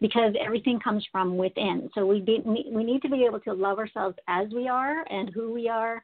because 0.00 0.32
everything 0.42 0.80
comes 0.80 1.06
from 1.12 1.36
within 1.36 1.90
so 1.94 2.06
we 2.06 2.20
be, 2.20 2.40
we 2.72 2.82
need 2.84 3.02
to 3.02 3.10
be 3.10 3.26
able 3.26 3.40
to 3.40 3.52
love 3.52 3.78
ourselves 3.78 4.16
as 4.28 4.48
we 4.54 4.66
are 4.66 5.04
and 5.10 5.28
who 5.34 5.52
we 5.52 5.68
are 5.68 6.02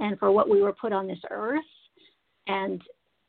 and 0.00 0.18
for 0.18 0.32
what 0.32 0.48
we 0.48 0.60
were 0.60 0.72
put 0.72 0.92
on 0.92 1.06
this 1.06 1.20
earth. 1.30 1.64
And 2.46 2.82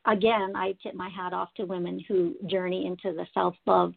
again, 0.06 0.54
I 0.56 0.74
tip 0.82 0.96
my 0.96 1.10
hat 1.10 1.34
off 1.34 1.50
to 1.58 1.66
women 1.66 2.04
who 2.08 2.36
journey 2.48 2.88
into 2.88 3.16
the 3.16 3.28
self 3.34 3.56
love 3.66 3.94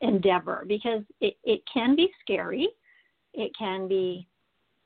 endeavor 0.00 0.64
because 0.66 1.02
it, 1.20 1.36
it 1.44 1.62
can 1.72 1.96
be 1.96 2.10
scary. 2.20 2.68
It 3.32 3.52
can 3.58 3.88
be 3.88 4.26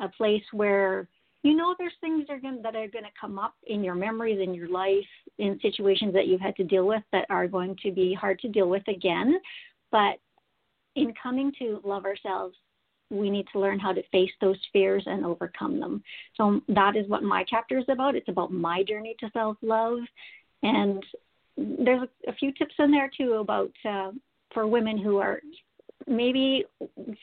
a 0.01 0.09
place 0.09 0.43
where 0.53 1.09
you 1.43 1.55
know 1.55 1.75
there's 1.79 1.93
things 2.01 2.27
that 2.27 2.35
are 2.35 2.41
going 2.41 2.63
that 2.63 2.77
are 2.77 2.89
going 2.89 3.05
to 3.05 3.21
come 3.21 3.39
up 3.39 3.55
in 3.67 3.83
your 3.83 3.95
memories 3.95 4.41
in 4.41 4.55
your 4.55 4.69
life 4.69 5.05
in 5.39 5.59
situations 5.63 6.13
that 6.15 6.27
you've 6.27 6.41
had 6.41 6.57
to 6.57 6.65
deal 6.65 6.87
with 6.87 7.03
that 7.13 7.27
are 7.31 7.47
going 7.47 7.77
to 7.83 7.93
be 7.93 8.13
hard 8.15 8.39
to 8.41 8.49
deal 8.49 8.69
with 8.69 8.87
again 8.89 9.39
but 9.91 10.19
in 10.97 11.15
coming 11.21 11.53
to 11.59 11.81
love 11.85 12.05
ourselves 12.05 12.57
we 13.11 13.31
need 13.31 13.47
to 13.53 13.59
learn 13.59 13.79
how 13.79 13.93
to 13.93 14.03
face 14.11 14.31
those 14.41 14.59
fears 14.73 15.03
and 15.07 15.25
overcome 15.25 15.81
them. 15.81 16.03
So 16.37 16.61
that 16.69 16.97
is 16.97 17.09
what 17.09 17.23
my 17.23 17.45
chapter 17.49 17.79
is 17.79 17.85
about. 17.89 18.15
It's 18.15 18.29
about 18.29 18.53
my 18.53 18.83
journey 18.83 19.17
to 19.21 19.31
self 19.33 19.57
love, 19.63 20.01
and 20.63 21.05
there's 21.57 22.03
a, 22.03 22.31
a, 22.31 22.35
few 22.35 22.53
tips 22.53 22.75
in 22.79 22.91
there 22.91 23.11
too 23.17 23.35
about 23.35 23.71
uh, 23.89 24.13
for 24.53 24.67
women 24.67 24.99
who 24.99 25.19
are 25.19 25.41
maybe 26.07 26.65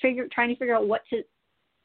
figure 0.01 0.27
trying 0.31 0.49
to 0.49 0.55
figure 0.55 0.75
out 0.75 0.87
what 0.87 1.01
to 1.09 1.23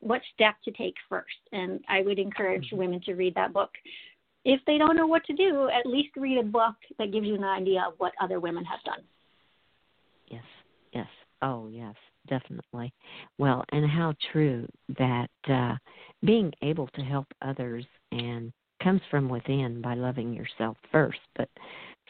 what 0.01 0.23
step 0.35 0.55
to 0.65 0.71
take 0.73 0.95
first. 1.09 1.29
And 1.53 1.81
I 1.89 2.03
would 2.03 2.19
encourage 2.19 2.67
mm-hmm. 2.67 2.79
women 2.79 3.01
to 3.03 3.15
read 3.15 3.35
that 3.35 3.53
book. 3.53 3.71
If 4.45 4.61
they 4.67 4.79
don't 4.79 4.97
know 4.97 5.07
what 5.07 5.25
to 5.27 5.35
do, 5.35 5.69
at 5.69 5.85
least 5.85 6.17
read 6.17 6.39
a 6.39 6.43
book 6.43 6.77
that 6.99 7.13
gives 7.13 7.27
you 7.27 7.35
an 7.35 7.45
idea 7.45 7.85
of 7.87 7.95
what 7.99 8.13
other 8.21 8.41
women 8.41 8.65
have 8.65 8.83
done. 8.85 9.05
Yes, 10.29 10.45
yes. 10.95 11.09
Oh, 11.43 11.69
yes 11.69 11.95
definitely. 12.29 12.93
Well, 13.39 13.65
and 13.73 13.89
how 13.89 14.15
true 14.33 14.67
that 14.99 15.31
uh, 15.49 15.77
being 16.25 16.53
able 16.63 16.89
to 16.89 17.03
help 17.03 17.27
others 17.43 17.85
and 18.13 18.53
comes 18.83 19.01
from 19.11 19.29
within 19.29 19.81
by 19.81 19.95
loving 19.95 20.33
yourself 20.33 20.77
first. 20.91 21.19
But 21.37 21.49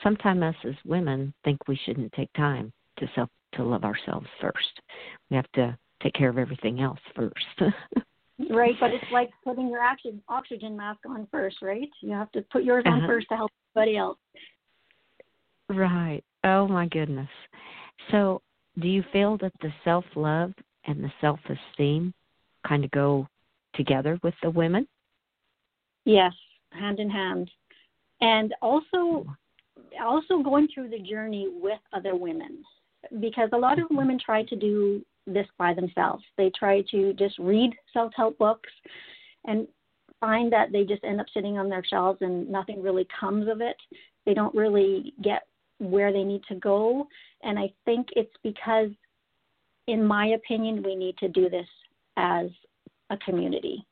sometimes 0.03 0.43
us 0.43 0.55
as 0.65 0.75
women 0.85 1.35
think 1.45 1.59
we 1.69 1.79
shouldn't 1.85 2.13
take 2.13 2.33
time 2.35 2.73
to 2.99 3.09
self 3.15 3.29
to 3.55 3.65
love 3.65 3.85
ourselves 3.85 4.27
first. 4.41 4.81
We 5.31 5.37
have 5.37 5.51
to 5.55 5.77
take 6.03 6.15
care 6.15 6.29
of 6.29 6.39
everything 6.39 6.81
else 6.81 7.01
first. 7.17 7.35
right, 8.51 8.75
but 8.79 8.93
it's 8.93 9.13
like 9.13 9.31
putting 9.45 9.69
your 9.69 9.83
oxygen 9.83 10.23
oxygen 10.29 10.77
mask 10.77 11.01
on 11.09 11.27
first, 11.31 11.57
right? 11.63 11.89
You 12.01 12.13
have 12.13 12.31
to 12.33 12.43
put 12.53 12.65
yours 12.65 12.85
on 12.87 12.99
uh-huh. 12.99 13.07
first 13.07 13.29
to 13.31 13.37
help 13.37 13.51
everybody 13.77 13.97
else. 13.97 14.19
Right. 15.69 16.23
Oh 16.45 16.67
my 16.67 16.87
goodness. 16.87 17.29
So 18.11 18.43
do 18.81 18.89
you 18.89 19.05
feel 19.13 19.37
that 19.39 19.53
the 19.61 19.73
self 19.85 20.05
love 20.15 20.53
and 20.87 21.03
the 21.03 21.13
self 21.21 21.41
esteem 21.45 22.13
kind 22.67 22.85
of 22.85 22.91
go 22.91 23.27
together 23.75 24.19
with 24.23 24.35
the 24.43 24.51
women? 24.51 24.87
Yes, 26.05 26.33
hand 26.73 26.99
in 26.99 27.11
hand. 27.11 27.51
And 28.21 28.55
also 28.61 29.27
also 30.01 30.43
going 30.43 30.69
through 30.73 30.89
the 30.89 30.99
journey 30.99 31.49
with 31.51 31.81
other 31.93 32.15
women 32.15 32.63
because 33.21 33.49
a 33.53 33.59
lot 33.59 33.79
of 33.79 33.87
women 33.91 34.19
try 34.19 34.43
to 34.45 34.57
do 34.57 35.05
this 35.27 35.47
by 35.59 35.75
themselves. 35.75 36.23
They 36.37 36.51
try 36.51 36.83
to 36.91 37.13
just 37.15 37.39
read 37.39 37.73
self-help 37.93 38.39
books 38.39 38.71
and 39.47 39.67
find 40.21 40.53
that 40.53 40.71
they 40.71 40.85
just 40.85 41.05
end 41.05 41.21
up 41.21 41.27
sitting 41.33 41.59
on 41.59 41.69
their 41.69 41.85
shelves 41.85 42.19
and 42.21 42.49
nothing 42.49 42.83
really 42.83 43.07
comes 43.19 43.49
of 43.49 43.61
it. 43.61 43.77
They 44.27 44.35
don't 44.35 44.55
really 44.55 45.15
get 45.23 45.47
where 45.81 46.13
they 46.13 46.23
need 46.23 46.43
to 46.49 46.55
go. 46.55 47.09
And 47.43 47.59
I 47.59 47.73
think 47.85 48.09
it's 48.15 48.35
because, 48.43 48.91
in 49.87 50.05
my 50.05 50.27
opinion, 50.29 50.83
we 50.83 50.95
need 50.95 51.17
to 51.19 51.29
do 51.29 51.49
this 51.49 51.67
as 52.17 52.47
a 53.11 53.17
community, 53.19 53.85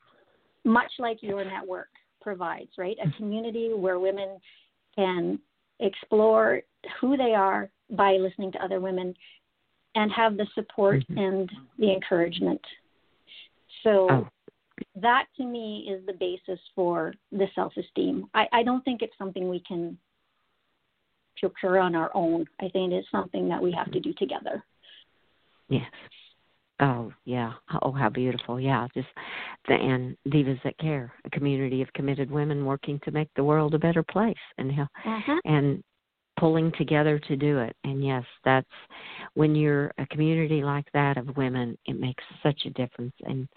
much 0.63 0.91
like 0.99 1.17
your 1.21 1.43
network 1.43 1.89
provides, 2.21 2.69
right? 2.77 2.95
A 3.03 3.11
community 3.17 3.73
where 3.73 3.99
women 3.99 4.39
can 4.95 5.39
explore 5.79 6.61
who 6.99 7.17
they 7.17 7.33
are 7.33 7.69
by 7.91 8.13
listening 8.13 8.51
to 8.51 8.63
other 8.63 8.79
women 8.79 9.13
and 9.95 10.11
have 10.11 10.37
the 10.37 10.45
support 10.53 10.99
mm-hmm. 11.09 11.17
and 11.17 11.51
the 11.77 11.91
encouragement. 11.91 12.61
So 13.83 14.07
oh. 14.11 14.27
that 14.95 15.25
to 15.37 15.45
me 15.45 15.89
is 15.89 16.05
the 16.05 16.13
basis 16.13 16.59
for 16.75 17.13
the 17.31 17.47
self 17.55 17.73
esteem. 17.77 18.25
I, 18.33 18.47
I 18.51 18.63
don't 18.63 18.83
think 18.85 19.01
it's 19.01 19.17
something 19.17 19.49
we 19.49 19.61
can 19.67 19.97
occur 21.43 21.79
on 21.79 21.95
our 21.95 22.11
own. 22.13 22.45
I 22.59 22.69
think 22.69 22.93
it's 22.93 23.07
something 23.11 23.47
that 23.49 23.61
we 23.61 23.71
have 23.71 23.91
to 23.91 23.99
do 23.99 24.13
together. 24.13 24.63
Yes. 25.69 25.91
Oh 26.81 27.11
yeah. 27.25 27.53
Oh 27.81 27.91
how 27.91 28.09
beautiful. 28.09 28.59
Yeah. 28.59 28.87
Just 28.93 29.07
the 29.67 29.73
and 29.73 30.15
Divas 30.27 30.61
That 30.63 30.77
Care, 30.77 31.11
a 31.25 31.29
community 31.29 31.81
of 31.81 31.91
committed 31.93 32.31
women 32.31 32.65
working 32.65 32.99
to 33.03 33.11
make 33.11 33.29
the 33.35 33.43
world 33.43 33.73
a 33.73 33.79
better 33.79 34.03
place 34.03 34.35
and 34.57 34.71
uh-huh. 34.71 35.39
and 35.45 35.83
pulling 36.39 36.71
together 36.77 37.19
to 37.19 37.35
do 37.35 37.59
it. 37.59 37.75
And 37.83 38.03
yes, 38.03 38.23
that's 38.45 38.67
when 39.33 39.55
you're 39.55 39.91
a 39.97 40.05
community 40.07 40.63
like 40.63 40.85
that 40.93 41.17
of 41.17 41.35
women, 41.35 41.77
it 41.85 41.99
makes 41.99 42.23
such 42.41 42.65
a 42.65 42.69
difference. 42.69 43.13
And 43.25 43.47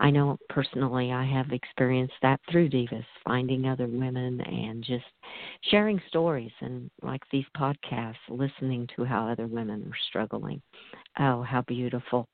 I 0.00 0.10
know 0.10 0.38
personally 0.48 1.12
I 1.12 1.24
have 1.24 1.52
experienced 1.52 2.14
that 2.22 2.40
through 2.50 2.70
Divas, 2.70 3.04
finding 3.24 3.66
other 3.66 3.86
women 3.86 4.40
and 4.40 4.82
just 4.84 5.04
sharing 5.70 6.00
stories 6.08 6.52
and 6.60 6.90
like 7.02 7.22
these 7.30 7.46
podcasts, 7.56 8.14
listening 8.28 8.88
to 8.96 9.04
how 9.04 9.28
other 9.28 9.46
women 9.46 9.84
are 9.86 9.98
struggling. 10.08 10.60
Oh, 11.18 11.42
how 11.42 11.62
beautiful. 11.62 12.26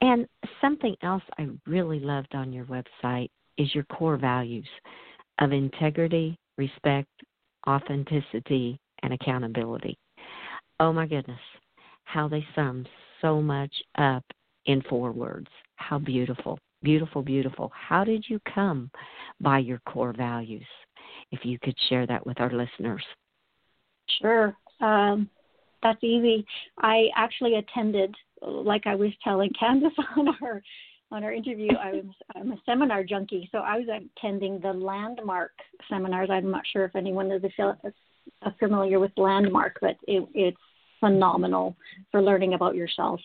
And 0.00 0.26
something 0.60 0.96
else 1.02 1.22
I 1.38 1.48
really 1.66 2.00
loved 2.00 2.34
on 2.34 2.52
your 2.52 2.64
website 2.64 3.28
is 3.58 3.74
your 3.74 3.84
core 3.84 4.16
values 4.16 4.66
of 5.38 5.52
integrity, 5.52 6.36
respect, 6.56 7.08
authenticity, 7.68 8.78
and 9.02 9.12
accountability. 9.12 9.98
Oh 10.80 10.92
my 10.92 11.06
goodness, 11.06 11.40
how 12.04 12.28
they 12.28 12.44
sum 12.54 12.86
so 13.20 13.40
much 13.40 13.72
up 13.98 14.24
in 14.66 14.82
four 14.88 15.12
words. 15.12 15.48
How 15.76 15.98
beautiful, 15.98 16.58
beautiful, 16.82 17.22
beautiful. 17.22 17.72
How 17.74 18.04
did 18.04 18.24
you 18.28 18.40
come 18.52 18.90
by 19.40 19.58
your 19.58 19.80
core 19.86 20.12
values? 20.16 20.66
If 21.30 21.44
you 21.44 21.58
could 21.62 21.76
share 21.88 22.06
that 22.06 22.26
with 22.26 22.40
our 22.40 22.50
listeners. 22.50 23.04
Sure. 24.20 24.56
Um, 24.80 25.28
that's 25.82 26.02
easy. 26.02 26.44
I 26.78 27.06
actually 27.16 27.56
attended, 27.56 28.14
like 28.42 28.86
I 28.86 28.94
was 28.94 29.10
telling 29.24 29.50
Candace 29.58 29.92
on 30.16 30.28
our 30.42 30.62
on 31.10 31.24
our 31.24 31.32
interview, 31.32 31.68
I 31.78 31.92
was 31.92 32.04
I'm 32.34 32.52
a 32.52 32.56
seminar 32.64 33.04
junkie, 33.04 33.46
so 33.52 33.58
I 33.58 33.76
was 33.76 33.86
attending 33.86 34.58
the 34.60 34.72
landmark 34.72 35.52
seminars. 35.88 36.30
I'm 36.32 36.50
not 36.50 36.62
sure 36.72 36.86
if 36.86 36.96
anyone 36.96 37.30
is 37.30 37.42
familiar 38.58 38.98
with 39.00 39.12
Landmark, 39.16 39.78
but 39.80 39.96
it, 40.06 40.26
it's 40.34 40.56
phenomenal 41.00 41.76
for 42.10 42.22
learning 42.22 42.54
about 42.54 42.74
yourself. 42.74 43.20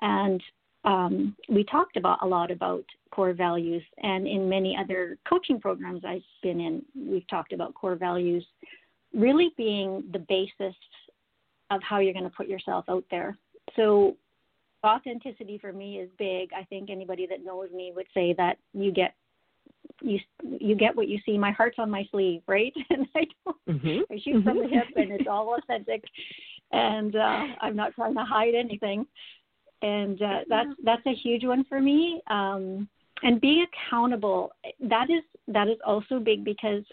And 0.00 0.42
um, 0.84 1.36
we 1.48 1.64
talked 1.64 1.96
about 1.96 2.18
a 2.22 2.26
lot 2.26 2.50
about 2.50 2.84
core 3.10 3.32
values, 3.32 3.82
and 4.02 4.26
in 4.26 4.48
many 4.48 4.76
other 4.76 5.16
coaching 5.28 5.60
programs 5.60 6.04
I've 6.04 6.22
been 6.42 6.60
in, 6.60 6.82
we've 6.94 7.28
talked 7.28 7.52
about 7.52 7.74
core 7.74 7.96
values 7.96 8.44
really 9.14 9.52
being 9.56 10.04
the 10.12 10.18
basis 10.18 10.74
of 11.70 11.80
how 11.82 11.98
you're 12.00 12.12
going 12.12 12.24
to 12.24 12.36
put 12.36 12.48
yourself 12.48 12.84
out 12.88 13.04
there. 13.10 13.36
So 13.76 14.16
authenticity 14.84 15.58
for 15.58 15.72
me 15.72 16.00
is 16.00 16.10
big. 16.18 16.50
I 16.54 16.64
think 16.64 16.90
anybody 16.90 17.26
that 17.28 17.44
knows 17.44 17.70
me 17.74 17.92
would 17.94 18.06
say 18.12 18.34
that 18.36 18.58
you 18.72 18.92
get 18.92 19.14
you 20.00 20.18
you 20.42 20.74
get 20.74 20.96
what 20.96 21.08
you 21.08 21.18
see. 21.24 21.38
My 21.38 21.52
heart's 21.52 21.78
on 21.78 21.90
my 21.90 22.06
sleeve, 22.10 22.42
right? 22.46 22.72
And 22.90 23.06
I 23.14 23.26
don't 23.44 23.82
mm-hmm. 23.82 24.12
I 24.12 24.20
shoot 24.22 24.44
from 24.44 24.58
the 24.58 24.68
hip, 24.68 24.88
and 24.96 25.12
it's 25.12 25.28
all 25.28 25.56
authentic, 25.56 26.04
and 26.72 27.16
uh, 27.16 27.44
I'm 27.60 27.76
not 27.76 27.94
trying 27.94 28.14
to 28.14 28.24
hide 28.24 28.54
anything. 28.54 29.06
And 29.82 30.20
uh, 30.20 30.40
that's 30.48 30.70
that's 30.84 31.06
a 31.06 31.14
huge 31.14 31.44
one 31.44 31.64
for 31.64 31.80
me. 31.80 32.20
Um, 32.28 32.88
and 33.22 33.40
being 33.40 33.64
accountable 33.88 34.52
that 34.80 35.10
is 35.10 35.22
that 35.48 35.68
is 35.68 35.78
also 35.84 36.18
big 36.18 36.44
because 36.44 36.84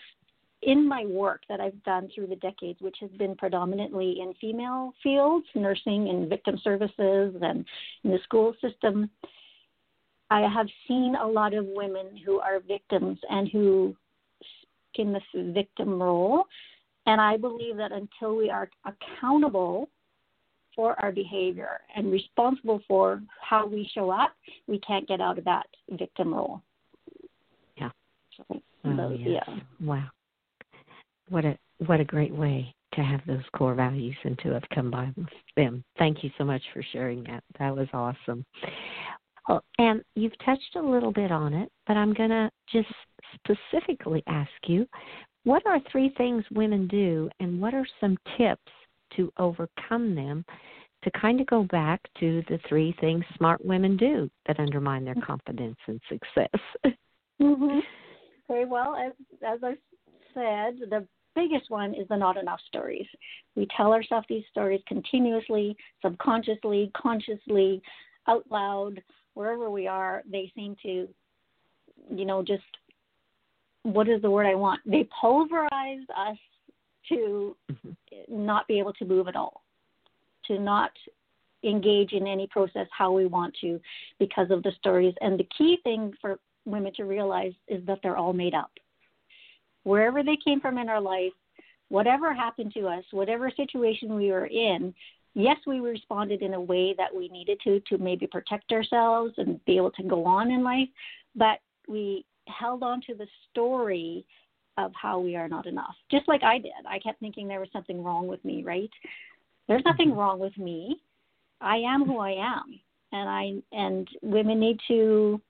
in 0.64 0.88
my 0.88 1.06
work 1.06 1.42
that 1.50 1.60
I've 1.60 1.82
done 1.84 2.10
through 2.14 2.28
the 2.28 2.36
decades, 2.36 2.80
which 2.82 2.98
has 3.02 3.10
been 3.12 3.36
predominantly 3.36 4.20
in 4.22 4.34
female 4.40 4.94
fields, 5.02 5.46
nursing 5.56 6.10
and 6.10 6.30
victim 6.30 6.60
services, 6.64 7.36
and 7.42 7.66
in 8.04 8.12
the 8.12 8.20
school 8.24 8.54
system, 8.62 9.10
I 10.32 10.48
have 10.52 10.68
seen 10.88 11.16
a 11.22 11.28
lot 11.28 11.54
of 11.54 11.66
women 11.68 12.18
who 12.26 12.40
are 12.40 12.60
victims 12.62 13.20
and 13.30 13.48
who 13.50 13.96
in 14.96 15.14
the 15.14 15.52
victim 15.54 16.02
role. 16.02 16.46
And 17.06 17.20
I 17.20 17.38
believe 17.38 17.78
that 17.78 17.92
until 17.92 18.36
we 18.36 18.50
are 18.50 18.70
accountable 18.86 19.90
for 20.76 21.00
our 21.02 21.12
behavior 21.12 21.82
and 21.96 22.12
responsible 22.12 22.82
for 22.88 23.22
how 23.42 23.68
we 23.68 23.90
show 23.94 24.10
up, 24.10 24.32
we 24.68 24.80
can't 24.80 25.08
get 25.08 25.20
out 25.20 25.38
of 25.38 25.46
that 25.46 25.66
victim 25.98 26.34
role. 26.34 26.62
Yeah. 27.78 27.90
So, 28.38 28.62
oh, 28.86 29.18
yes. 29.20 29.44
yeah. 29.48 29.56
Wow. 29.82 30.10
What 31.30 31.46
a 31.46 31.58
what 31.88 32.00
a 32.00 32.06
great 32.06 32.34
way 32.34 32.74
to 32.94 33.02
have 33.02 33.22
those 33.26 33.44
core 33.56 33.74
values 33.74 34.16
and 34.24 34.38
to 34.40 34.50
have 34.50 34.64
come 34.74 34.92
by 34.92 35.12
them. 35.56 35.84
Thank 35.98 36.24
you 36.24 36.30
so 36.38 36.44
much 36.44 36.62
for 36.74 36.84
sharing 36.92 37.24
that. 37.24 37.44
That 37.58 37.76
was 37.76 37.88
awesome. 37.94 38.46
And 39.78 40.02
you've 40.16 40.38
touched 40.46 40.76
a 40.76 40.82
little 40.82 41.12
bit 41.12 41.32
on 41.32 41.54
it, 41.54 41.70
but 41.88 41.98
I'm 41.98 42.14
going 42.14 42.30
to 42.30 42.50
just 42.72 42.90
specifically 43.36 44.24
ask 44.28 44.52
you 44.68 44.88
what 45.44 45.66
are 45.66 45.80
three 45.92 46.14
things 46.18 46.44
women 46.52 46.88
do, 46.88 47.30
and 47.40 47.60
what 47.60 47.74
are 47.74 47.88
some 48.00 48.18
tips 48.38 48.72
to 49.16 49.32
overcome 49.38 50.14
them 50.14 50.46
to 51.04 51.12
kind 51.20 51.42
of 51.42 51.48
go 51.48 51.64
back 51.64 52.00
to 52.20 52.44
the 52.48 52.60
three 52.70 52.96
things 53.02 53.24
smart 53.38 53.64
women 53.66 53.98
do 53.98 54.30
that 54.46 54.60
undermine 54.60 55.04
their 55.04 55.16
confidence 55.16 55.78
and 55.88 56.00
success? 56.08 56.94
mm-hmm. 57.42 57.80
Very 58.48 58.66
well. 58.66 58.96
As, 58.96 59.14
as 59.44 59.60
I 59.64 59.74
said, 60.34 60.90
the 60.90 61.08
biggest 61.36 61.72
one 61.72 61.96
is 61.96 62.08
the 62.10 62.18
not 62.18 62.38
enough 62.38 62.60
stories. 62.68 63.08
We 63.56 63.68
tell 63.76 63.94
ourselves 63.94 64.28
these 64.30 64.44
stories 64.52 64.82
continuously, 64.88 65.76
subconsciously, 66.04 66.92
consciously, 66.96 67.82
out 68.28 68.46
loud, 68.52 69.02
wherever 69.34 69.70
we 69.70 69.88
are. 69.88 70.24
They 70.30 70.52
seem 70.56 70.76
to, 70.84 71.08
you 72.10 72.26
know, 72.26 72.44
just 72.44 72.64
what 73.84 74.08
is 74.08 74.22
the 74.22 74.30
word 74.30 74.46
I 74.46 74.56
want? 74.56 74.82
They 74.86 75.08
pulverize 75.20 76.06
us 76.16 76.38
to 77.10 77.56
mm-hmm. 77.72 77.92
not 78.30 78.68
be 78.68 78.80
able 78.80 78.94
to 78.94 79.06
move 79.06 79.28
at 79.28 79.36
all, 79.36 79.62
to 80.48 80.60
not 80.60 80.92
engage 81.64 82.14
in 82.14 82.28
any 82.28 82.48
process 82.48 82.88
how 82.96 83.12
we 83.12 83.26
want 83.26 83.56
to 83.62 83.80
because 84.20 84.50
of 84.52 84.64
the 84.64 84.72
stories. 84.80 85.14
And 85.22 85.40
the 85.40 85.48
key 85.58 85.78
thing 85.84 86.14
for 86.22 86.40
women 86.66 86.94
to 86.96 87.04
realize 87.04 87.54
is 87.68 87.86
that 87.86 88.00
they're 88.04 88.18
all 88.18 88.34
made 88.34 88.54
up. 88.54 88.72
Wherever 89.84 90.24
they 90.24 90.38
came 90.44 90.62
from 90.62 90.78
in 90.78 90.90
our 90.90 91.02
life, 91.02 91.32
whatever 91.90 92.34
happened 92.34 92.72
to 92.74 92.88
us, 92.88 93.04
whatever 93.12 93.52
situation 93.56 94.16
we 94.16 94.32
were 94.32 94.46
in, 94.46 94.94
yes, 95.34 95.58
we 95.66 95.80
responded 95.80 96.42
in 96.42 96.54
a 96.54 96.62
way 96.62 96.94
that 96.98 97.14
we 97.16 97.30
needed 97.30 97.60
to 97.64 97.80
to 97.90 97.98
maybe 97.98 98.28
protect 98.28 98.72
ourselves 98.72 99.34
and 99.38 99.64
be 99.66 99.78
able 99.78 99.92
to 99.92 100.04
go 100.04 100.26
on 100.26 100.52
in 100.52 100.64
life, 100.64 100.90
but 101.36 101.60
we 101.88 102.26
held 102.48 102.84
on 102.84 103.02
to 103.08 103.14
the 103.14 103.28
story 103.50 104.26
of 104.78 104.92
how 105.00 105.20
we 105.20 105.36
are 105.36 105.48
not 105.48 105.68
enough. 105.68 105.96
Just 106.10 106.28
like 106.28 106.44
I 106.44 106.58
did. 106.58 106.72
I 106.88 107.00
kept 107.00 107.20
thinking 107.20 107.48
there 107.48 107.60
was 107.60 107.70
something 107.74 108.04
wrong 108.04 108.28
with 108.28 108.44
me, 108.46 108.64
right? 108.64 108.90
There's 109.68 109.84
nothing 109.86 110.10
mm-hmm. 110.10 110.20
wrong 110.20 110.40
with 110.40 110.58
me. 110.58 110.98
I 111.60 111.78
am 111.78 112.06
who 112.06 112.18
I 112.20 112.32
am. 112.32 112.80
And 113.14 113.30
I 113.30 113.76
and 113.76 114.08
women 114.22 114.60
need 114.60 114.80
to 114.88 115.42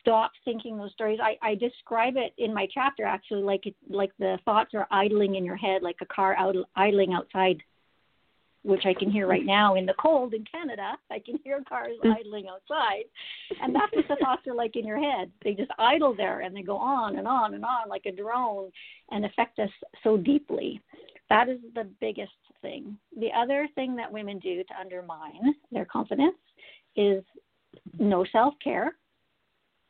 stop 0.00 0.32
thinking 0.44 0.76
those 0.76 0.92
stories. 0.92 1.20
I, 1.22 1.36
I 1.42 1.54
describe 1.54 2.14
it 2.16 2.32
in 2.38 2.52
my 2.52 2.66
chapter 2.72 3.04
actually 3.04 3.42
like 3.42 3.66
it, 3.66 3.74
like 3.88 4.10
the 4.18 4.38
thoughts 4.44 4.70
are 4.74 4.88
idling 4.90 5.36
in 5.36 5.44
your 5.44 5.56
head 5.56 5.82
like 5.82 5.96
a 6.00 6.06
car 6.06 6.34
out, 6.36 6.56
idling 6.74 7.12
outside 7.12 7.62
which 8.62 8.84
I 8.84 8.92
can 8.92 9.10
hear 9.10 9.26
right 9.26 9.44
now 9.44 9.74
in 9.74 9.86
the 9.86 9.94
cold 10.00 10.34
in 10.34 10.44
Canada. 10.44 10.92
I 11.10 11.18
can 11.18 11.38
hear 11.42 11.62
cars 11.66 11.96
mm. 12.04 12.14
idling 12.14 12.46
outside. 12.48 13.04
And 13.62 13.74
that's 13.74 13.92
what 13.92 14.06
the 14.08 14.16
thoughts 14.22 14.46
are 14.46 14.54
like 14.54 14.76
in 14.76 14.86
your 14.86 15.00
head. 15.00 15.30
They 15.42 15.54
just 15.54 15.70
idle 15.78 16.14
there 16.14 16.40
and 16.40 16.54
they 16.54 16.62
go 16.62 16.76
on 16.76 17.16
and 17.16 17.26
on 17.26 17.54
and 17.54 17.64
on 17.64 17.88
like 17.88 18.06
a 18.06 18.12
drone 18.12 18.70
and 19.10 19.24
affect 19.24 19.58
us 19.58 19.70
so 20.04 20.16
deeply. 20.16 20.80
That 21.30 21.48
is 21.48 21.58
the 21.74 21.88
biggest 22.00 22.32
thing. 22.60 22.98
The 23.18 23.30
other 23.36 23.68
thing 23.74 23.96
that 23.96 24.12
women 24.12 24.38
do 24.40 24.62
to 24.62 24.80
undermine 24.80 25.54
their 25.72 25.86
confidence 25.86 26.36
is 26.96 27.24
no 27.98 28.24
self 28.32 28.54
care 28.62 28.96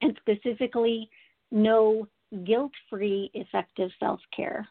and 0.03 0.17
specifically 0.21 1.11
no 1.51 2.07
guilt 2.45 2.73
free 2.89 3.31
effective 3.35 3.91
self 3.99 4.21
care. 4.35 4.69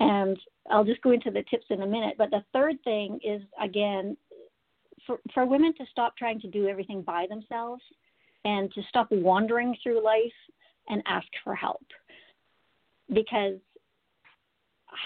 And 0.00 0.38
I'll 0.70 0.84
just 0.84 1.02
go 1.02 1.12
into 1.12 1.30
the 1.30 1.44
tips 1.50 1.66
in 1.70 1.82
a 1.82 1.86
minute. 1.86 2.14
But 2.18 2.30
the 2.30 2.44
third 2.52 2.76
thing 2.84 3.18
is, 3.24 3.42
again, 3.62 4.16
for, 5.06 5.18
for 5.32 5.46
women 5.46 5.74
to 5.78 5.84
stop 5.90 6.16
trying 6.16 6.40
to 6.40 6.48
do 6.48 6.68
everything 6.68 7.02
by 7.02 7.26
themselves 7.28 7.82
and 8.44 8.72
to 8.74 8.82
stop 8.88 9.08
wandering 9.10 9.76
through 9.82 10.04
life 10.04 10.22
and 10.88 11.02
ask 11.06 11.26
for 11.42 11.54
help. 11.54 11.84
Because 13.12 13.54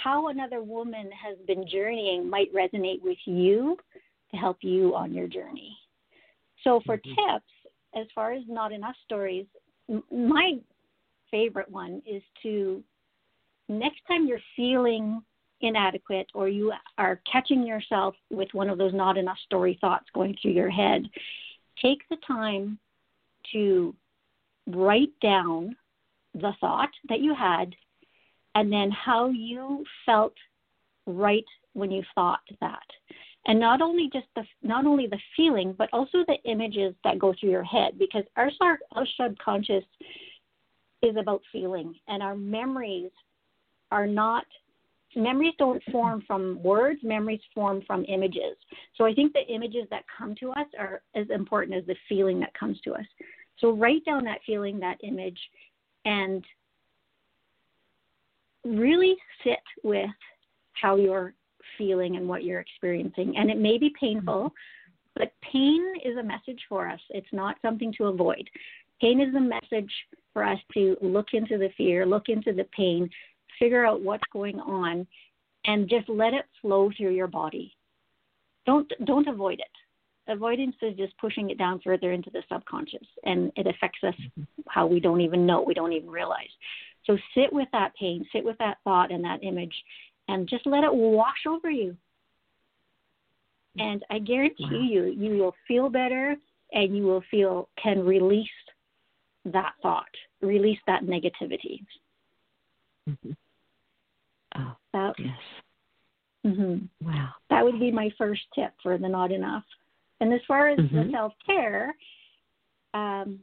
how 0.02 0.28
another 0.28 0.62
woman 0.62 1.10
has 1.12 1.36
been 1.46 1.66
journeying 1.68 2.28
might 2.28 2.52
resonate 2.54 3.02
with 3.02 3.18
you 3.24 3.76
to 4.32 4.36
help 4.36 4.58
you 4.62 4.94
on 4.94 5.12
your 5.12 5.28
journey. 5.28 5.76
So, 6.64 6.80
for 6.86 6.96
mm-hmm. 6.96 7.10
tips, 7.10 7.52
as 7.94 8.06
far 8.14 8.32
as 8.32 8.42
not 8.48 8.72
enough 8.72 8.94
stories, 9.04 9.46
my 10.10 10.58
favorite 11.30 11.70
one 11.70 12.02
is 12.06 12.22
to 12.42 12.82
next 13.78 14.00
time 14.08 14.26
you're 14.26 14.40
feeling 14.56 15.22
inadequate 15.60 16.26
or 16.34 16.48
you 16.48 16.72
are 16.98 17.20
catching 17.30 17.66
yourself 17.66 18.14
with 18.30 18.48
one 18.52 18.68
of 18.68 18.78
those 18.78 18.92
not 18.92 19.16
enough 19.16 19.38
story 19.44 19.78
thoughts 19.80 20.06
going 20.14 20.36
through 20.40 20.52
your 20.52 20.70
head, 20.70 21.08
take 21.80 22.00
the 22.10 22.16
time 22.26 22.78
to 23.52 23.94
write 24.66 25.12
down 25.20 25.76
the 26.34 26.52
thought 26.60 26.90
that 27.08 27.20
you 27.20 27.34
had 27.34 27.74
and 28.54 28.72
then 28.72 28.90
how 28.90 29.28
you 29.28 29.84
felt 30.04 30.34
right 31.06 31.44
when 31.72 31.90
you 31.90 32.02
thought 32.14 32.40
that. 32.60 32.82
And 33.46 33.58
not 33.58 33.82
only 33.82 34.08
just 34.12 34.26
the 34.36 34.44
not 34.62 34.86
only 34.86 35.08
the 35.08 35.18
feeling 35.36 35.74
but 35.76 35.88
also 35.92 36.18
the 36.26 36.38
images 36.44 36.94
that 37.02 37.18
go 37.18 37.34
through 37.38 37.50
your 37.50 37.64
head 37.64 37.98
because 37.98 38.24
our 38.36 38.50
our 38.92 39.06
subconscious 39.20 39.84
is 41.02 41.16
about 41.16 41.42
feeling 41.50 41.94
and 42.06 42.22
our 42.22 42.36
memories 42.36 43.10
are 43.92 44.06
not 44.06 44.44
memories 45.14 45.52
don't 45.58 45.82
form 45.92 46.22
from 46.26 46.62
words 46.62 47.00
memories 47.02 47.40
form 47.54 47.82
from 47.86 48.04
images. 48.08 48.56
So 48.96 49.04
i 49.04 49.12
think 49.12 49.32
the 49.32 49.46
images 49.46 49.86
that 49.90 50.04
come 50.18 50.34
to 50.40 50.50
us 50.52 50.66
are 50.78 51.02
as 51.14 51.26
important 51.30 51.76
as 51.76 51.86
the 51.86 51.96
feeling 52.08 52.40
that 52.40 52.54
comes 52.54 52.80
to 52.82 52.94
us. 52.94 53.06
So 53.58 53.70
write 53.70 54.04
down 54.04 54.24
that 54.24 54.40
feeling 54.46 54.80
that 54.80 54.98
image 55.02 55.38
and 56.04 56.44
really 58.64 59.14
sit 59.44 59.62
with 59.84 60.10
how 60.72 60.96
you're 60.96 61.34
feeling 61.76 62.16
and 62.16 62.26
what 62.26 62.44
you're 62.44 62.60
experiencing. 62.60 63.34
And 63.36 63.50
it 63.50 63.58
may 63.58 63.76
be 63.78 63.92
painful 64.00 64.52
but 65.14 65.32
pain 65.42 65.92
is 66.04 66.16
a 66.16 66.22
message 66.22 66.60
for 66.68 66.88
us. 66.88 67.00
It's 67.10 67.32
not 67.32 67.56
something 67.62 67.92
to 67.98 68.06
avoid. 68.06 68.48
Pain 69.00 69.20
is 69.20 69.34
a 69.34 69.40
message 69.40 69.92
for 70.32 70.42
us 70.44 70.58
to 70.72 70.96
look 71.02 71.28
into 71.34 71.58
the 71.58 71.68
fear 71.76 72.06
look 72.06 72.28
into 72.28 72.52
the 72.52 72.64
pain 72.74 73.08
figure 73.62 73.86
out 73.86 74.02
what's 74.02 74.24
going 74.32 74.58
on 74.58 75.06
and 75.66 75.88
just 75.88 76.08
let 76.08 76.34
it 76.34 76.44
flow 76.60 76.90
through 76.96 77.14
your 77.14 77.28
body. 77.28 77.72
Don't 78.66 78.90
don't 79.04 79.28
avoid 79.28 79.60
it. 79.60 80.32
Avoidance 80.32 80.74
is 80.82 80.96
just 80.96 81.16
pushing 81.18 81.50
it 81.50 81.58
down 81.58 81.80
further 81.84 82.12
into 82.12 82.30
the 82.30 82.42
subconscious 82.50 83.06
and 83.24 83.52
it 83.56 83.66
affects 83.68 84.00
us 84.02 84.14
how 84.68 84.86
we 84.86 84.98
don't 84.98 85.20
even 85.20 85.46
know, 85.46 85.62
we 85.62 85.74
don't 85.74 85.92
even 85.92 86.10
realize. 86.10 86.50
So 87.06 87.16
sit 87.36 87.52
with 87.52 87.68
that 87.72 87.92
pain, 87.98 88.26
sit 88.32 88.44
with 88.44 88.58
that 88.58 88.78
thought 88.84 89.12
and 89.12 89.24
that 89.24 89.44
image 89.44 89.74
and 90.28 90.48
just 90.48 90.66
let 90.66 90.84
it 90.84 90.92
wash 90.92 91.46
over 91.48 91.70
you. 91.70 91.96
And 93.78 94.04
I 94.10 94.18
guarantee 94.18 94.64
wow. 94.70 94.88
you 94.90 95.04
you 95.04 95.38
will 95.38 95.54
feel 95.68 95.88
better 95.88 96.34
and 96.72 96.96
you 96.96 97.04
will 97.04 97.22
feel 97.30 97.68
can 97.80 98.04
release 98.04 98.48
that 99.44 99.72
thought, 99.82 100.14
release 100.40 100.78
that 100.86 101.02
negativity. 101.02 101.80
Mm-hmm. 103.08 103.32
Yes. 105.18 105.30
Mm-hmm. 106.46 107.06
Wow. 107.06 107.30
That 107.50 107.64
would 107.64 107.78
be 107.78 107.90
my 107.90 108.10
first 108.18 108.42
tip 108.54 108.72
for 108.82 108.98
the 108.98 109.08
not 109.08 109.30
enough. 109.30 109.64
And 110.20 110.32
as 110.32 110.40
far 110.46 110.68
as 110.68 110.78
mm-hmm. 110.78 110.96
the 110.96 111.10
self 111.12 111.32
care, 111.46 111.94
um, 112.94 113.40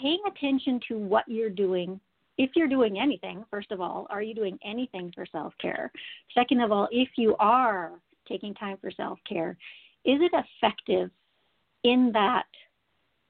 paying 0.00 0.20
attention 0.26 0.80
to 0.88 0.98
what 0.98 1.24
you're 1.28 1.50
doing. 1.50 2.00
If 2.38 2.50
you're 2.54 2.68
doing 2.68 2.98
anything, 2.98 3.44
first 3.50 3.72
of 3.72 3.80
all, 3.80 4.06
are 4.10 4.22
you 4.22 4.34
doing 4.34 4.58
anything 4.64 5.10
for 5.14 5.24
self 5.30 5.54
care? 5.60 5.90
Second 6.34 6.60
of 6.60 6.70
all, 6.70 6.88
if 6.90 7.08
you 7.16 7.34
are 7.38 7.92
taking 8.28 8.54
time 8.54 8.76
for 8.80 8.90
self 8.90 9.18
care, 9.28 9.56
is 10.04 10.18
it 10.20 10.32
effective 10.32 11.10
in 11.84 12.10
that 12.12 12.46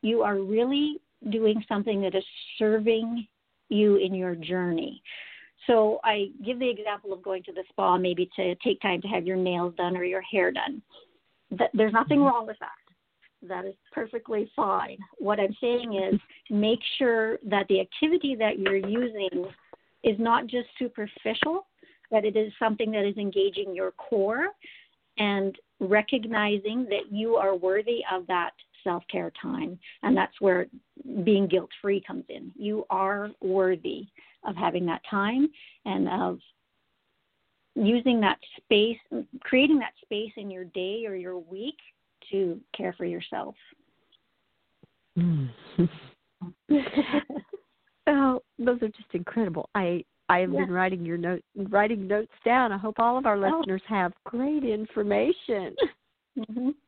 you 0.02 0.22
are 0.22 0.38
really 0.38 1.00
doing 1.30 1.64
something 1.68 2.00
that 2.02 2.14
is 2.14 2.24
serving 2.58 3.26
you 3.68 3.96
in 3.96 4.14
your 4.14 4.34
journey? 4.34 5.02
So 5.66 6.00
I 6.04 6.26
give 6.44 6.58
the 6.58 6.68
example 6.68 7.12
of 7.12 7.22
going 7.22 7.42
to 7.44 7.52
the 7.52 7.64
spa, 7.68 7.98
maybe 7.98 8.30
to 8.36 8.54
take 8.56 8.80
time 8.80 9.00
to 9.02 9.08
have 9.08 9.26
your 9.26 9.36
nails 9.36 9.74
done 9.76 9.96
or 9.96 10.04
your 10.04 10.22
hair 10.22 10.52
done. 10.52 10.82
That, 11.50 11.70
there's 11.74 11.92
nothing 11.92 12.18
mm-hmm. 12.18 12.26
wrong 12.26 12.46
with 12.46 12.58
that. 12.60 13.48
That 13.48 13.64
is 13.64 13.74
perfectly 13.92 14.50
fine. 14.56 14.98
What 15.18 15.38
I'm 15.38 15.56
saying 15.60 15.94
is 15.94 16.20
make 16.50 16.80
sure 16.98 17.38
that 17.46 17.66
the 17.68 17.80
activity 17.80 18.34
that 18.36 18.58
you're 18.58 18.76
using 18.76 19.46
is 20.02 20.16
not 20.18 20.46
just 20.46 20.68
superficial, 20.78 21.66
that 22.10 22.24
it 22.24 22.36
is 22.36 22.52
something 22.58 22.90
that 22.92 23.04
is 23.04 23.16
engaging 23.16 23.74
your 23.74 23.92
core 23.92 24.48
and 25.18 25.56
recognizing 25.80 26.86
that 26.88 27.10
you 27.10 27.36
are 27.36 27.54
worthy 27.54 28.00
of 28.12 28.26
that 28.26 28.52
self 28.84 29.02
care 29.10 29.32
time. 29.40 29.78
And 30.02 30.16
that's 30.16 30.40
where 30.40 30.66
being 31.24 31.46
guilt 31.46 31.70
free 31.82 32.02
comes 32.06 32.24
in. 32.28 32.52
You 32.56 32.84
are 32.90 33.30
worthy 33.40 34.06
of 34.46 34.56
having 34.56 34.86
that 34.86 35.02
time 35.10 35.48
and 35.84 36.08
of 36.08 36.38
using 37.74 38.20
that 38.20 38.38
space, 38.56 38.98
creating 39.40 39.78
that 39.78 39.92
space 40.02 40.32
in 40.36 40.50
your 40.50 40.64
day 40.64 41.04
or 41.06 41.14
your 41.14 41.38
week 41.38 41.76
to 42.30 42.58
care 42.76 42.94
for 42.96 43.04
yourself. 43.04 43.54
Mm. 45.18 45.50
oh, 48.06 48.42
those 48.58 48.82
are 48.82 48.88
just 48.88 49.12
incredible. 49.14 49.68
I 49.74 50.04
I 50.28 50.40
have 50.40 50.50
been 50.50 50.70
writing 50.70 51.04
your 51.04 51.18
note 51.18 51.42
writing 51.70 52.06
notes 52.06 52.32
down. 52.44 52.72
I 52.72 52.78
hope 52.78 52.96
all 52.98 53.16
of 53.16 53.26
our 53.26 53.36
oh. 53.36 53.58
listeners 53.58 53.82
have 53.88 54.12
great 54.24 54.64
information. 54.64 55.74
Mm-hmm. 56.38 56.70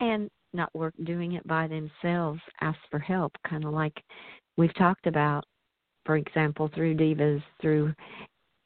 And 0.00 0.28
not 0.52 0.74
work 0.74 0.94
doing 1.04 1.34
it 1.34 1.46
by 1.46 1.68
themselves, 1.68 2.40
ask 2.60 2.76
for 2.90 2.98
help, 2.98 3.30
kind 3.48 3.64
of 3.64 3.72
like 3.72 4.02
we've 4.56 4.74
talked 4.74 5.06
about, 5.06 5.44
for 6.04 6.16
example, 6.16 6.70
through 6.74 6.96
divas, 6.96 7.42
through 7.60 7.94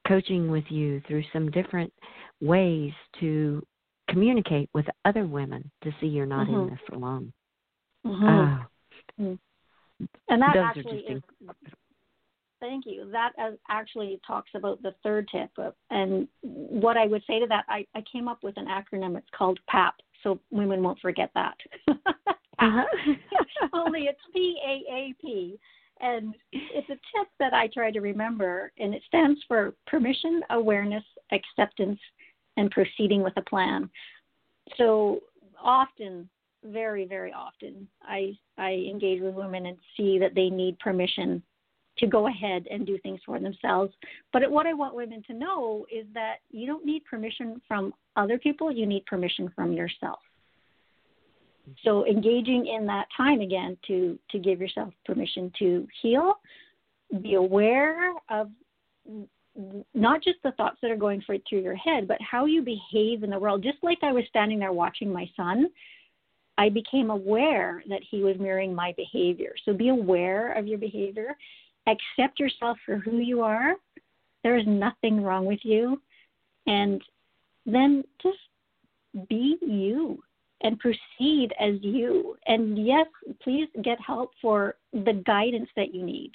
coaching 0.06 0.50
with 0.50 0.64
you, 0.68 1.02
through 1.06 1.24
some 1.32 1.50
different 1.50 1.92
ways 2.40 2.92
to 3.20 3.64
communicate 4.08 4.70
with 4.72 4.86
other 5.04 5.26
women 5.26 5.70
to 5.82 5.90
see 6.00 6.06
you're 6.06 6.26
not 6.26 6.46
mm-hmm. 6.46 6.60
in 6.60 6.70
this 6.70 6.78
alone. 6.92 7.32
Mm-hmm. 8.06 8.26
Uh, 8.26 9.36
and 10.28 10.42
that 10.42 10.56
actually 10.56 10.98
is, 10.98 11.22
thank 12.60 12.84
you. 12.86 13.10
That 13.10 13.32
actually 13.68 14.20
talks 14.26 14.50
about 14.54 14.82
the 14.82 14.94
third 15.02 15.28
tip. 15.32 15.50
And 15.90 16.28
what 16.42 16.96
I 16.96 17.06
would 17.06 17.22
say 17.26 17.40
to 17.40 17.46
that, 17.46 17.64
I, 17.68 17.86
I 17.94 18.02
came 18.10 18.28
up 18.28 18.42
with 18.42 18.56
an 18.58 18.66
acronym. 18.66 19.16
It's 19.16 19.26
called 19.36 19.58
PAP, 19.68 19.94
so 20.22 20.38
women 20.50 20.82
won't 20.82 21.00
forget 21.00 21.30
that. 21.34 21.56
uh-huh. 21.88 22.84
Only 23.72 24.02
it's 24.02 24.20
P 24.32 24.56
A 24.64 24.92
A 24.92 25.14
P. 25.20 25.58
And 26.00 26.34
it's 26.52 26.88
a 26.90 26.94
tip 26.94 27.28
that 27.38 27.54
I 27.54 27.68
try 27.68 27.90
to 27.90 28.00
remember, 28.00 28.70
and 28.78 28.94
it 28.94 29.02
stands 29.06 29.40
for 29.48 29.74
permission, 29.86 30.42
awareness, 30.50 31.04
acceptance, 31.32 31.98
and 32.56 32.70
proceeding 32.70 33.22
with 33.22 33.32
a 33.36 33.42
plan. 33.42 33.88
So 34.76 35.20
often, 35.62 36.28
very, 36.64 37.06
very 37.06 37.32
often, 37.32 37.88
I, 38.02 38.36
I 38.58 38.72
engage 38.72 39.22
with 39.22 39.34
women 39.34 39.66
and 39.66 39.78
see 39.96 40.18
that 40.18 40.34
they 40.34 40.50
need 40.50 40.78
permission 40.78 41.42
to 41.98 42.06
go 42.06 42.26
ahead 42.26 42.66
and 42.70 42.86
do 42.86 42.98
things 42.98 43.20
for 43.24 43.38
themselves. 43.38 43.94
But 44.32 44.50
what 44.50 44.66
I 44.66 44.74
want 44.74 44.94
women 44.94 45.22
to 45.28 45.32
know 45.32 45.86
is 45.90 46.06
that 46.12 46.36
you 46.50 46.66
don't 46.66 46.84
need 46.84 47.04
permission 47.04 47.60
from 47.66 47.94
other 48.16 48.38
people, 48.38 48.70
you 48.70 48.86
need 48.86 49.06
permission 49.06 49.50
from 49.54 49.72
yourself. 49.72 50.18
So 51.84 52.06
engaging 52.06 52.66
in 52.66 52.86
that 52.86 53.06
time 53.16 53.40
again 53.40 53.76
to 53.88 54.18
to 54.30 54.38
give 54.38 54.60
yourself 54.60 54.92
permission 55.04 55.52
to 55.58 55.86
heal, 56.02 56.34
be 57.22 57.34
aware 57.34 58.12
of 58.30 58.50
not 59.94 60.22
just 60.22 60.38
the 60.44 60.52
thoughts 60.52 60.76
that 60.82 60.90
are 60.90 60.96
going 60.96 61.22
through 61.22 61.40
your 61.50 61.76
head, 61.76 62.06
but 62.06 62.18
how 62.20 62.44
you 62.44 62.62
behave 62.62 63.22
in 63.22 63.30
the 63.30 63.38
world. 63.38 63.62
Just 63.62 63.78
like 63.82 63.98
I 64.02 64.12
was 64.12 64.24
standing 64.28 64.58
there 64.58 64.72
watching 64.72 65.12
my 65.12 65.28
son, 65.34 65.68
I 66.58 66.68
became 66.68 67.10
aware 67.10 67.82
that 67.88 68.02
he 68.10 68.22
was 68.22 68.36
mirroring 68.38 68.74
my 68.74 68.92
behavior. 68.96 69.54
So 69.64 69.72
be 69.72 69.88
aware 69.88 70.52
of 70.52 70.66
your 70.66 70.78
behavior 70.78 71.36
accept 71.86 72.38
yourself 72.40 72.78
for 72.84 72.96
who 72.96 73.18
you 73.18 73.42
are. 73.42 73.74
There 74.42 74.56
is 74.56 74.66
nothing 74.66 75.22
wrong 75.22 75.44
with 75.44 75.60
you. 75.62 76.00
And 76.66 77.02
then 77.64 78.04
just 78.22 78.38
be 79.28 79.56
you 79.62 80.22
and 80.62 80.78
proceed 80.78 81.52
as 81.60 81.74
you. 81.82 82.36
And 82.46 82.84
yes, 82.84 83.06
please 83.42 83.68
get 83.82 83.98
help 84.00 84.32
for 84.40 84.76
the 84.92 85.22
guidance 85.26 85.68
that 85.76 85.94
you 85.94 86.04
need. 86.04 86.32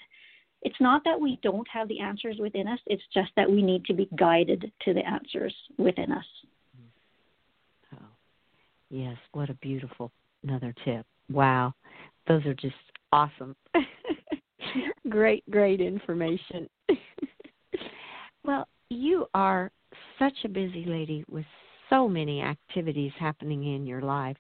It's 0.64 0.80
not 0.80 1.04
that 1.06 1.20
we 1.20 1.40
don't 1.42 1.68
have 1.74 1.88
the 1.88 2.00
answers 2.00 2.38
within 2.40 2.68
us, 2.68 2.80
it's 2.86 3.04
just 3.14 3.32
that 3.36 3.50
we 3.50 3.64
need 3.64 3.84
to 3.86 3.94
be 3.94 4.08
guided 4.16 4.72
to 4.86 4.94
the 4.94 5.06
answers 5.06 5.56
within 5.78 6.12
us. 6.12 6.26
Oh, 7.94 8.06
yes, 8.90 9.18
what 9.32 9.50
a 9.50 9.56
beautiful 9.56 10.12
another 10.44 10.74
tip. 10.86 11.06
Wow, 11.32 11.74
those 12.28 12.46
are 12.46 12.54
just 12.54 12.76
awesome. 13.12 13.56
great, 15.10 15.44
great 15.50 15.82
information. 15.82 16.70
well, 18.44 18.68
you 18.90 19.26
are 19.34 19.72
such 20.20 20.38
a 20.44 20.50
busy 20.50 20.86
lady 20.86 21.26
with 21.30 21.46
so 21.92 22.08
many 22.08 22.42
activities 22.42 23.12
happening 23.20 23.76
in 23.76 23.86
your 23.86 24.02
life. 24.02 24.38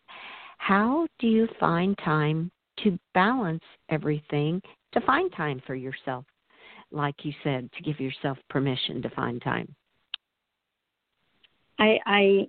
How 0.57 1.07
do 1.19 1.27
you 1.27 1.47
find 1.59 1.97
time 1.99 2.51
to 2.83 2.97
balance 3.13 3.63
everything, 3.89 4.61
to 4.93 5.01
find 5.01 5.31
time 5.35 5.61
for 5.67 5.75
yourself? 5.75 6.25
Like 6.91 7.15
you 7.23 7.33
said, 7.43 7.69
to 7.73 7.83
give 7.83 7.99
yourself 7.99 8.37
permission 8.49 9.01
to 9.01 9.09
find 9.11 9.41
time. 9.41 9.73
I, 11.79 11.97
I, 12.05 12.47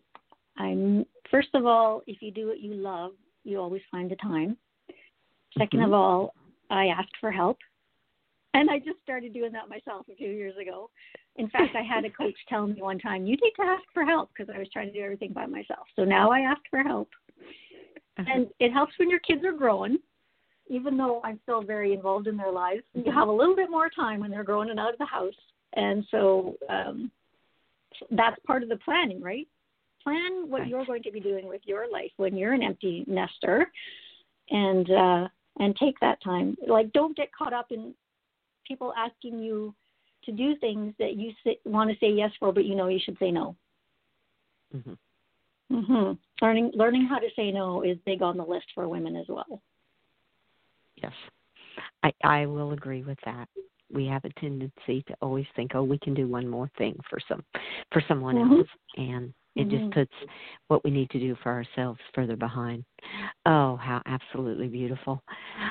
I'm 0.58 1.06
first 1.30 1.48
of 1.54 1.64
all, 1.66 2.02
if 2.06 2.20
you 2.20 2.30
do 2.30 2.48
what 2.48 2.60
you 2.60 2.74
love, 2.74 3.12
you 3.44 3.58
always 3.58 3.82
find 3.90 4.10
the 4.10 4.16
time. 4.16 4.56
2nd 5.58 5.74
mm-hmm. 5.74 5.84
of 5.84 5.92
all, 5.92 6.34
I 6.70 6.86
ask 6.86 7.08
for 7.20 7.30
help. 7.30 7.58
And 8.54 8.70
I 8.70 8.78
just 8.78 9.00
started 9.02 9.32
doing 9.32 9.52
that 9.52 9.68
myself 9.68 10.06
a 10.12 10.14
few 10.14 10.28
years 10.28 10.54
ago. 10.60 10.90
In 11.36 11.48
fact, 11.48 11.74
I 11.76 11.82
had 11.82 12.04
a 12.04 12.10
coach 12.10 12.34
tell 12.48 12.66
me 12.66 12.80
one 12.82 12.98
time, 12.98 13.26
you 13.26 13.36
need 13.36 13.52
to 13.56 13.62
ask 13.62 13.82
for 13.94 14.04
help 14.04 14.30
because 14.36 14.52
I 14.54 14.58
was 14.58 14.68
trying 14.72 14.88
to 14.88 14.92
do 14.92 15.00
everything 15.00 15.32
by 15.32 15.46
myself. 15.46 15.86
So 15.96 16.04
now 16.04 16.30
I 16.30 16.40
ask 16.40 16.60
for 16.70 16.82
help. 16.82 17.08
Uh-huh. 18.18 18.24
And 18.32 18.48
it 18.60 18.72
helps 18.72 18.92
when 18.98 19.08
your 19.10 19.20
kids 19.20 19.42
are 19.44 19.52
growing. 19.52 19.98
Even 20.68 20.96
though 20.96 21.20
I'm 21.24 21.40
still 21.42 21.62
very 21.62 21.92
involved 21.92 22.28
in 22.28 22.36
their 22.36 22.52
lives, 22.52 22.82
you 22.94 23.10
have 23.12 23.28
a 23.28 23.32
little 23.32 23.56
bit 23.56 23.70
more 23.70 23.90
time 23.90 24.20
when 24.20 24.30
they're 24.30 24.44
growing 24.44 24.70
and 24.70 24.78
out 24.78 24.92
of 24.92 24.98
the 24.98 25.04
house. 25.04 25.34
And 25.74 26.04
so 26.10 26.56
um, 26.70 27.10
that's 28.10 28.36
part 28.46 28.62
of 28.62 28.68
the 28.68 28.76
planning, 28.76 29.20
right? 29.20 29.46
Plan 30.02 30.48
what 30.48 30.68
you're 30.68 30.86
going 30.86 31.02
to 31.02 31.12
be 31.12 31.20
doing 31.20 31.46
with 31.46 31.62
your 31.64 31.90
life 31.90 32.10
when 32.16 32.36
you're 32.36 32.52
an 32.52 32.62
empty 32.62 33.04
nester, 33.06 33.70
and 34.50 34.90
uh, 34.90 35.28
and 35.58 35.76
take 35.76 35.98
that 36.00 36.22
time. 36.22 36.56
Like, 36.66 36.92
don't 36.92 37.16
get 37.16 37.28
caught 37.32 37.52
up 37.52 37.66
in 37.70 37.94
people 38.66 38.92
asking 38.96 39.38
you 39.38 39.74
to 40.24 40.32
do 40.32 40.56
things 40.56 40.94
that 40.98 41.16
you 41.16 41.32
want 41.64 41.90
to 41.90 41.96
say 41.98 42.10
yes 42.10 42.30
for, 42.38 42.52
but 42.52 42.64
you 42.64 42.74
know 42.74 42.88
you 42.88 43.00
should 43.02 43.18
say 43.18 43.30
no. 43.30 43.56
Mhm. 44.74 44.96
Mhm. 45.70 46.18
Learning 46.40 46.70
learning 46.74 47.06
how 47.06 47.18
to 47.18 47.30
say 47.34 47.50
no 47.50 47.82
is 47.82 47.98
big 48.00 48.22
on 48.22 48.36
the 48.36 48.44
list 48.44 48.66
for 48.74 48.88
women 48.88 49.16
as 49.16 49.26
well. 49.28 49.62
Yes, 50.96 51.14
I 52.02 52.12
I 52.22 52.46
will 52.46 52.72
agree 52.72 53.02
with 53.02 53.18
that. 53.24 53.48
We 53.90 54.06
have 54.06 54.24
a 54.24 54.32
tendency 54.40 55.02
to 55.06 55.16
always 55.20 55.46
think, 55.54 55.74
oh, 55.74 55.82
we 55.82 55.98
can 55.98 56.14
do 56.14 56.26
one 56.26 56.48
more 56.48 56.70
thing 56.78 56.98
for 57.08 57.18
some 57.28 57.44
for 57.90 58.02
someone 58.08 58.36
mm-hmm. 58.36 58.60
else, 58.60 58.68
and 58.96 59.34
it 59.56 59.68
mm-hmm. 59.68 59.76
just 59.76 59.92
puts 59.92 60.12
what 60.68 60.82
we 60.84 60.90
need 60.90 61.10
to 61.10 61.18
do 61.18 61.36
for 61.42 61.52
ourselves 61.52 62.00
further 62.14 62.36
behind. 62.36 62.84
Oh, 63.46 63.76
how 63.76 64.00
absolutely 64.06 64.68
beautiful. 64.68 65.22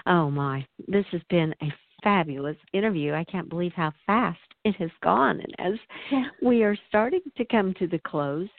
Oh 0.05 0.29
my, 0.29 0.65
this 0.87 1.05
has 1.11 1.21
been 1.29 1.53
a 1.61 1.73
fabulous 2.03 2.57
interview. 2.73 3.13
I 3.13 3.23
can't 3.25 3.49
believe 3.49 3.73
how 3.75 3.91
fast 4.05 4.39
it 4.63 4.75
has 4.77 4.91
gone. 5.03 5.39
And 5.39 5.73
as 5.73 5.79
yeah. 6.11 6.25
we 6.41 6.63
are 6.63 6.77
starting 6.89 7.21
to 7.37 7.45
come 7.45 7.73
to 7.75 7.87
the 7.87 7.99
close, 7.99 8.49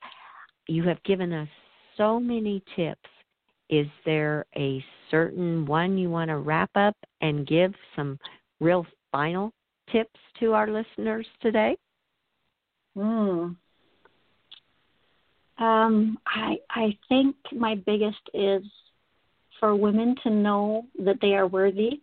you 0.68 0.82
have 0.84 1.02
given 1.04 1.32
us 1.32 1.48
so 1.96 2.18
many 2.18 2.62
tips. 2.76 3.08
Is 3.70 3.86
there 4.04 4.44
a 4.56 4.84
certain 5.10 5.64
one 5.66 5.96
you 5.96 6.10
want 6.10 6.28
to 6.28 6.36
wrap 6.36 6.70
up 6.74 6.96
and 7.20 7.46
give 7.46 7.72
some 7.96 8.18
real 8.60 8.86
final 9.10 9.52
tips 9.90 10.18
to 10.40 10.52
our 10.52 10.68
listeners 10.68 11.26
today? 11.40 11.76
Hmm. 12.94 13.52
Um, 15.58 16.18
I 16.26 16.56
I 16.70 16.96
think 17.08 17.36
my 17.52 17.76
biggest 17.86 18.20
is 18.34 18.62
for 19.60 19.76
women 19.76 20.16
to 20.24 20.30
know 20.30 20.86
that 20.98 21.18
they 21.20 21.34
are 21.34 21.46
worthy 21.46 22.00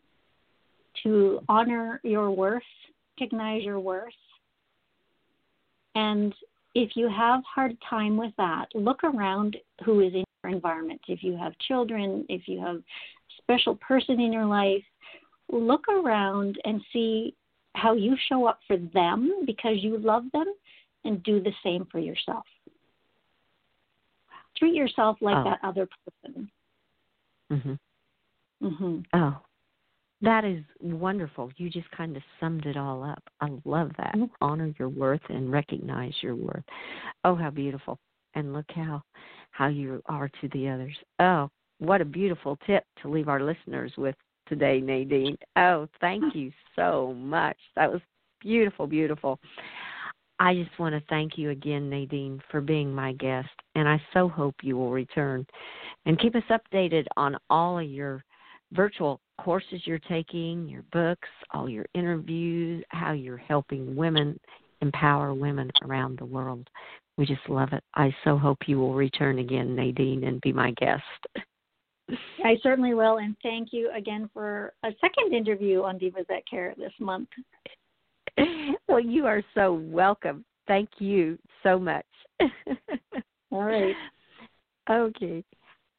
to 1.04 1.42
honor 1.50 2.00
your 2.04 2.32
worth, 2.32 2.64
recognize 3.20 3.64
your 3.64 3.80
worth. 3.80 4.14
And 5.96 6.34
if 6.76 6.92
you 6.96 7.10
have 7.10 7.42
hard 7.44 7.78
time 7.90 8.18
with 8.18 8.34
that, 8.38 8.68
look 8.74 9.04
around 9.04 9.58
who 9.84 10.02
is 10.02 10.14
in 10.14 10.24
your 10.44 10.54
environment. 10.54 11.02
If 11.08 11.24
you 11.24 11.36
have 11.38 11.54
children, 11.68 12.26
if 12.30 12.48
you 12.48 12.60
have 12.60 12.78
a 12.78 12.84
special 13.42 13.76
person 13.76 14.20
in 14.20 14.32
your 14.32 14.46
life, 14.46 14.84
look 15.52 15.88
around 15.90 16.58
and 16.64 16.82
see 16.94 17.36
how 17.76 17.94
you 17.94 18.16
show 18.28 18.46
up 18.46 18.60
for 18.68 18.78
them 18.94 19.44
because 19.46 19.78
you 19.78 19.98
love 19.98 20.24
them 20.34 20.54
and 21.06 21.24
do 21.24 21.42
the 21.42 21.54
same 21.64 21.88
for 21.92 22.00
yourself. 22.00 22.46
Treat 24.58 24.76
yourself 24.76 25.18
like 25.22 25.38
oh. 25.38 25.44
that 25.46 25.60
other 25.64 25.88
person. 26.24 26.52
Mhm. 27.52 27.80
Mhm. 28.62 29.06
Oh. 29.14 29.42
That 30.22 30.44
is 30.44 30.64
wonderful. 30.82 31.52
You 31.58 31.70
just 31.70 31.90
kind 31.92 32.18
of 32.18 32.24
summed 32.40 32.66
it 32.66 32.76
all 32.76 33.04
up. 33.04 33.24
I 33.40 33.48
love 33.64 33.92
that. 33.98 34.14
Mm-hmm. 34.16 34.26
Honor 34.42 34.74
your 34.78 34.90
worth 34.90 35.22
and 35.30 35.52
recognize 35.52 36.14
your 36.22 36.36
worth. 36.36 36.64
Oh, 37.24 37.36
how 37.36 37.50
beautiful. 37.50 37.98
And 38.36 38.54
look 38.54 38.66
how 38.70 39.02
how 39.52 39.68
you 39.68 40.02
are 40.08 40.30
to 40.42 40.50
the 40.50 40.70
others. 40.70 40.96
Oh, 41.20 41.50
what 41.80 42.02
a 42.02 42.06
beautiful 42.06 42.58
tip 42.68 42.84
to 43.02 43.10
leave 43.10 43.28
our 43.28 43.42
listeners 43.42 43.92
with 43.98 44.16
today, 44.48 44.82
Nadine. 44.82 45.38
Oh, 45.56 45.88
thank 46.02 46.24
you 46.36 46.52
so 46.76 47.14
much. 47.18 47.58
That 47.76 47.92
was 47.92 48.02
beautiful, 48.42 48.88
beautiful. 48.88 49.40
I 50.40 50.54
just 50.54 50.78
want 50.80 50.96
to 50.96 51.02
thank 51.10 51.38
you 51.38 51.50
again, 51.50 51.90
Nadine, 51.90 52.42
for 52.50 52.62
being 52.62 52.94
my 52.94 53.12
guest, 53.14 53.50
and 53.76 53.90
I 53.90 54.02
so 54.14 54.30
hope 54.30 54.56
you 54.62 54.78
will 54.78 54.92
return 54.92 55.46
and 56.06 56.20
keep 56.20 56.34
us 56.36 56.44
updated 56.50 57.06
on 57.18 57.36
all 57.50 57.78
of 57.78 57.90
your 57.90 58.24
virtual 58.72 59.20
courses 59.44 59.82
you're 59.86 60.00
taking, 60.00 60.68
your 60.68 60.84
books, 60.92 61.28
all 61.52 61.70
your 61.70 61.86
interviews, 61.94 62.84
how 62.90 63.14
you're 63.14 63.38
helping 63.38 63.96
women 63.96 64.40
empower 64.82 65.34
women 65.34 65.70
around 65.84 66.18
the 66.18 66.26
world. 66.26 66.70
We 67.18 67.26
just 67.26 67.48
love 67.50 67.70
it. 67.74 67.84
I 67.96 68.16
so 68.24 68.38
hope 68.38 68.60
you 68.68 68.80
will 68.80 68.94
return 68.94 69.40
again, 69.40 69.76
Nadine, 69.76 70.24
and 70.24 70.40
be 70.42 70.54
my 70.54 70.72
guest. 70.72 71.04
I 72.44 72.58
certainly 72.64 72.94
will, 72.94 73.18
and 73.18 73.36
thank 73.44 73.70
you 73.72 73.92
again 73.96 74.30
for 74.34 74.74
a 74.84 74.90
second 75.02 75.34
interview 75.34 75.84
on 75.84 76.00
Divas 76.00 76.28
That 76.28 76.48
Care 76.50 76.74
this 76.78 76.94
month. 77.00 77.30
Well, 78.88 79.00
you 79.00 79.28
are 79.28 79.44
so 79.54 79.74
welcome. 79.74 80.44
Thank 80.68 80.90
you 80.98 81.38
so 81.62 81.78
much. 81.78 82.06
All 83.52 83.64
right. 83.64 83.96
Okay. 84.90 85.44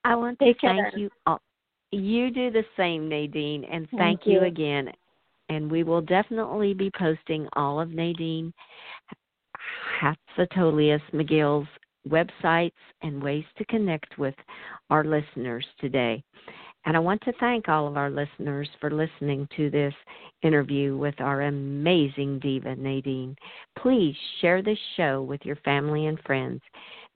I 0.05 0.15
want 0.17 0.39
to 0.41 0.47
Take 0.47 0.61
thank 0.61 0.79
care. 0.79 0.93
you 0.97 1.11
all. 1.27 1.41
You 1.93 2.31
do 2.31 2.51
the 2.51 2.65
same, 2.77 3.09
Nadine, 3.09 3.65
and 3.65 3.89
thank, 3.91 4.01
Thank 4.01 4.27
you 4.27 4.41
you. 4.41 4.47
again. 4.47 4.93
And 5.49 5.71
we 5.71 5.83
will 5.83 6.01
definitely 6.01 6.75
be 6.75 6.91
posting 6.97 7.49
all 7.55 7.81
of 7.81 7.91
Nadine 7.91 8.53
Hatzatolius 10.01 11.03
McGill's 11.13 11.69
websites 12.09 12.73
and 13.03 13.23
ways 13.23 13.45
to 13.59 13.65
connect 13.67 14.19
with 14.19 14.35
our 14.91 15.05
listeners 15.05 15.67
today. 15.81 16.23
And 16.87 16.97
I 16.97 17.01
want 17.01 17.21
to 17.23 17.33
thank 17.39 17.69
all 17.69 17.87
of 17.87 17.99
our 17.99 18.09
listeners 18.11 18.69
for 18.81 18.91
listening 18.91 19.47
to 19.57 19.69
this 19.69 19.93
interview 20.43 20.97
with 20.97 21.21
our 21.21 21.43
amazing 21.43 22.39
diva, 22.39 22.75
Nadine. 22.77 23.37
Please 23.79 24.17
share 24.41 24.63
this 24.63 24.79
show 24.97 25.23
with 25.23 25.45
your 25.45 25.57
family 25.57 26.07
and 26.07 26.19
friends. 26.21 26.63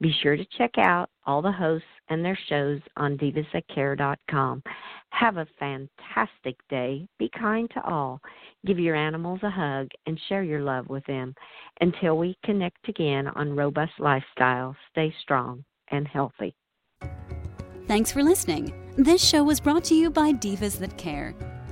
Be 0.00 0.14
sure 0.22 0.36
to 0.36 0.44
check 0.58 0.72
out 0.78 1.08
all 1.26 1.40
the 1.40 1.52
hosts 1.52 1.86
and 2.08 2.24
their 2.24 2.38
shows 2.48 2.80
on 2.96 3.16
divasthatcare.com. 3.16 4.62
Have 5.10 5.36
a 5.36 5.46
fantastic 5.58 6.56
day. 6.68 7.06
Be 7.18 7.30
kind 7.38 7.70
to 7.74 7.84
all. 7.84 8.20
Give 8.66 8.78
your 8.78 8.96
animals 8.96 9.40
a 9.42 9.50
hug 9.50 9.88
and 10.06 10.20
share 10.28 10.42
your 10.42 10.60
love 10.60 10.88
with 10.88 11.04
them. 11.06 11.34
Until 11.80 12.18
we 12.18 12.36
connect 12.44 12.88
again 12.88 13.28
on 13.28 13.56
Robust 13.56 13.92
Lifestyle, 13.98 14.76
stay 14.90 15.14
strong 15.22 15.64
and 15.88 16.08
healthy. 16.08 16.54
Thanks 17.86 18.10
for 18.10 18.22
listening. 18.22 18.72
This 18.96 19.22
show 19.22 19.44
was 19.44 19.60
brought 19.60 19.84
to 19.84 19.94
you 19.94 20.10
by 20.10 20.32
Divas 20.32 20.78
That 20.78 20.96
Care. 20.96 21.34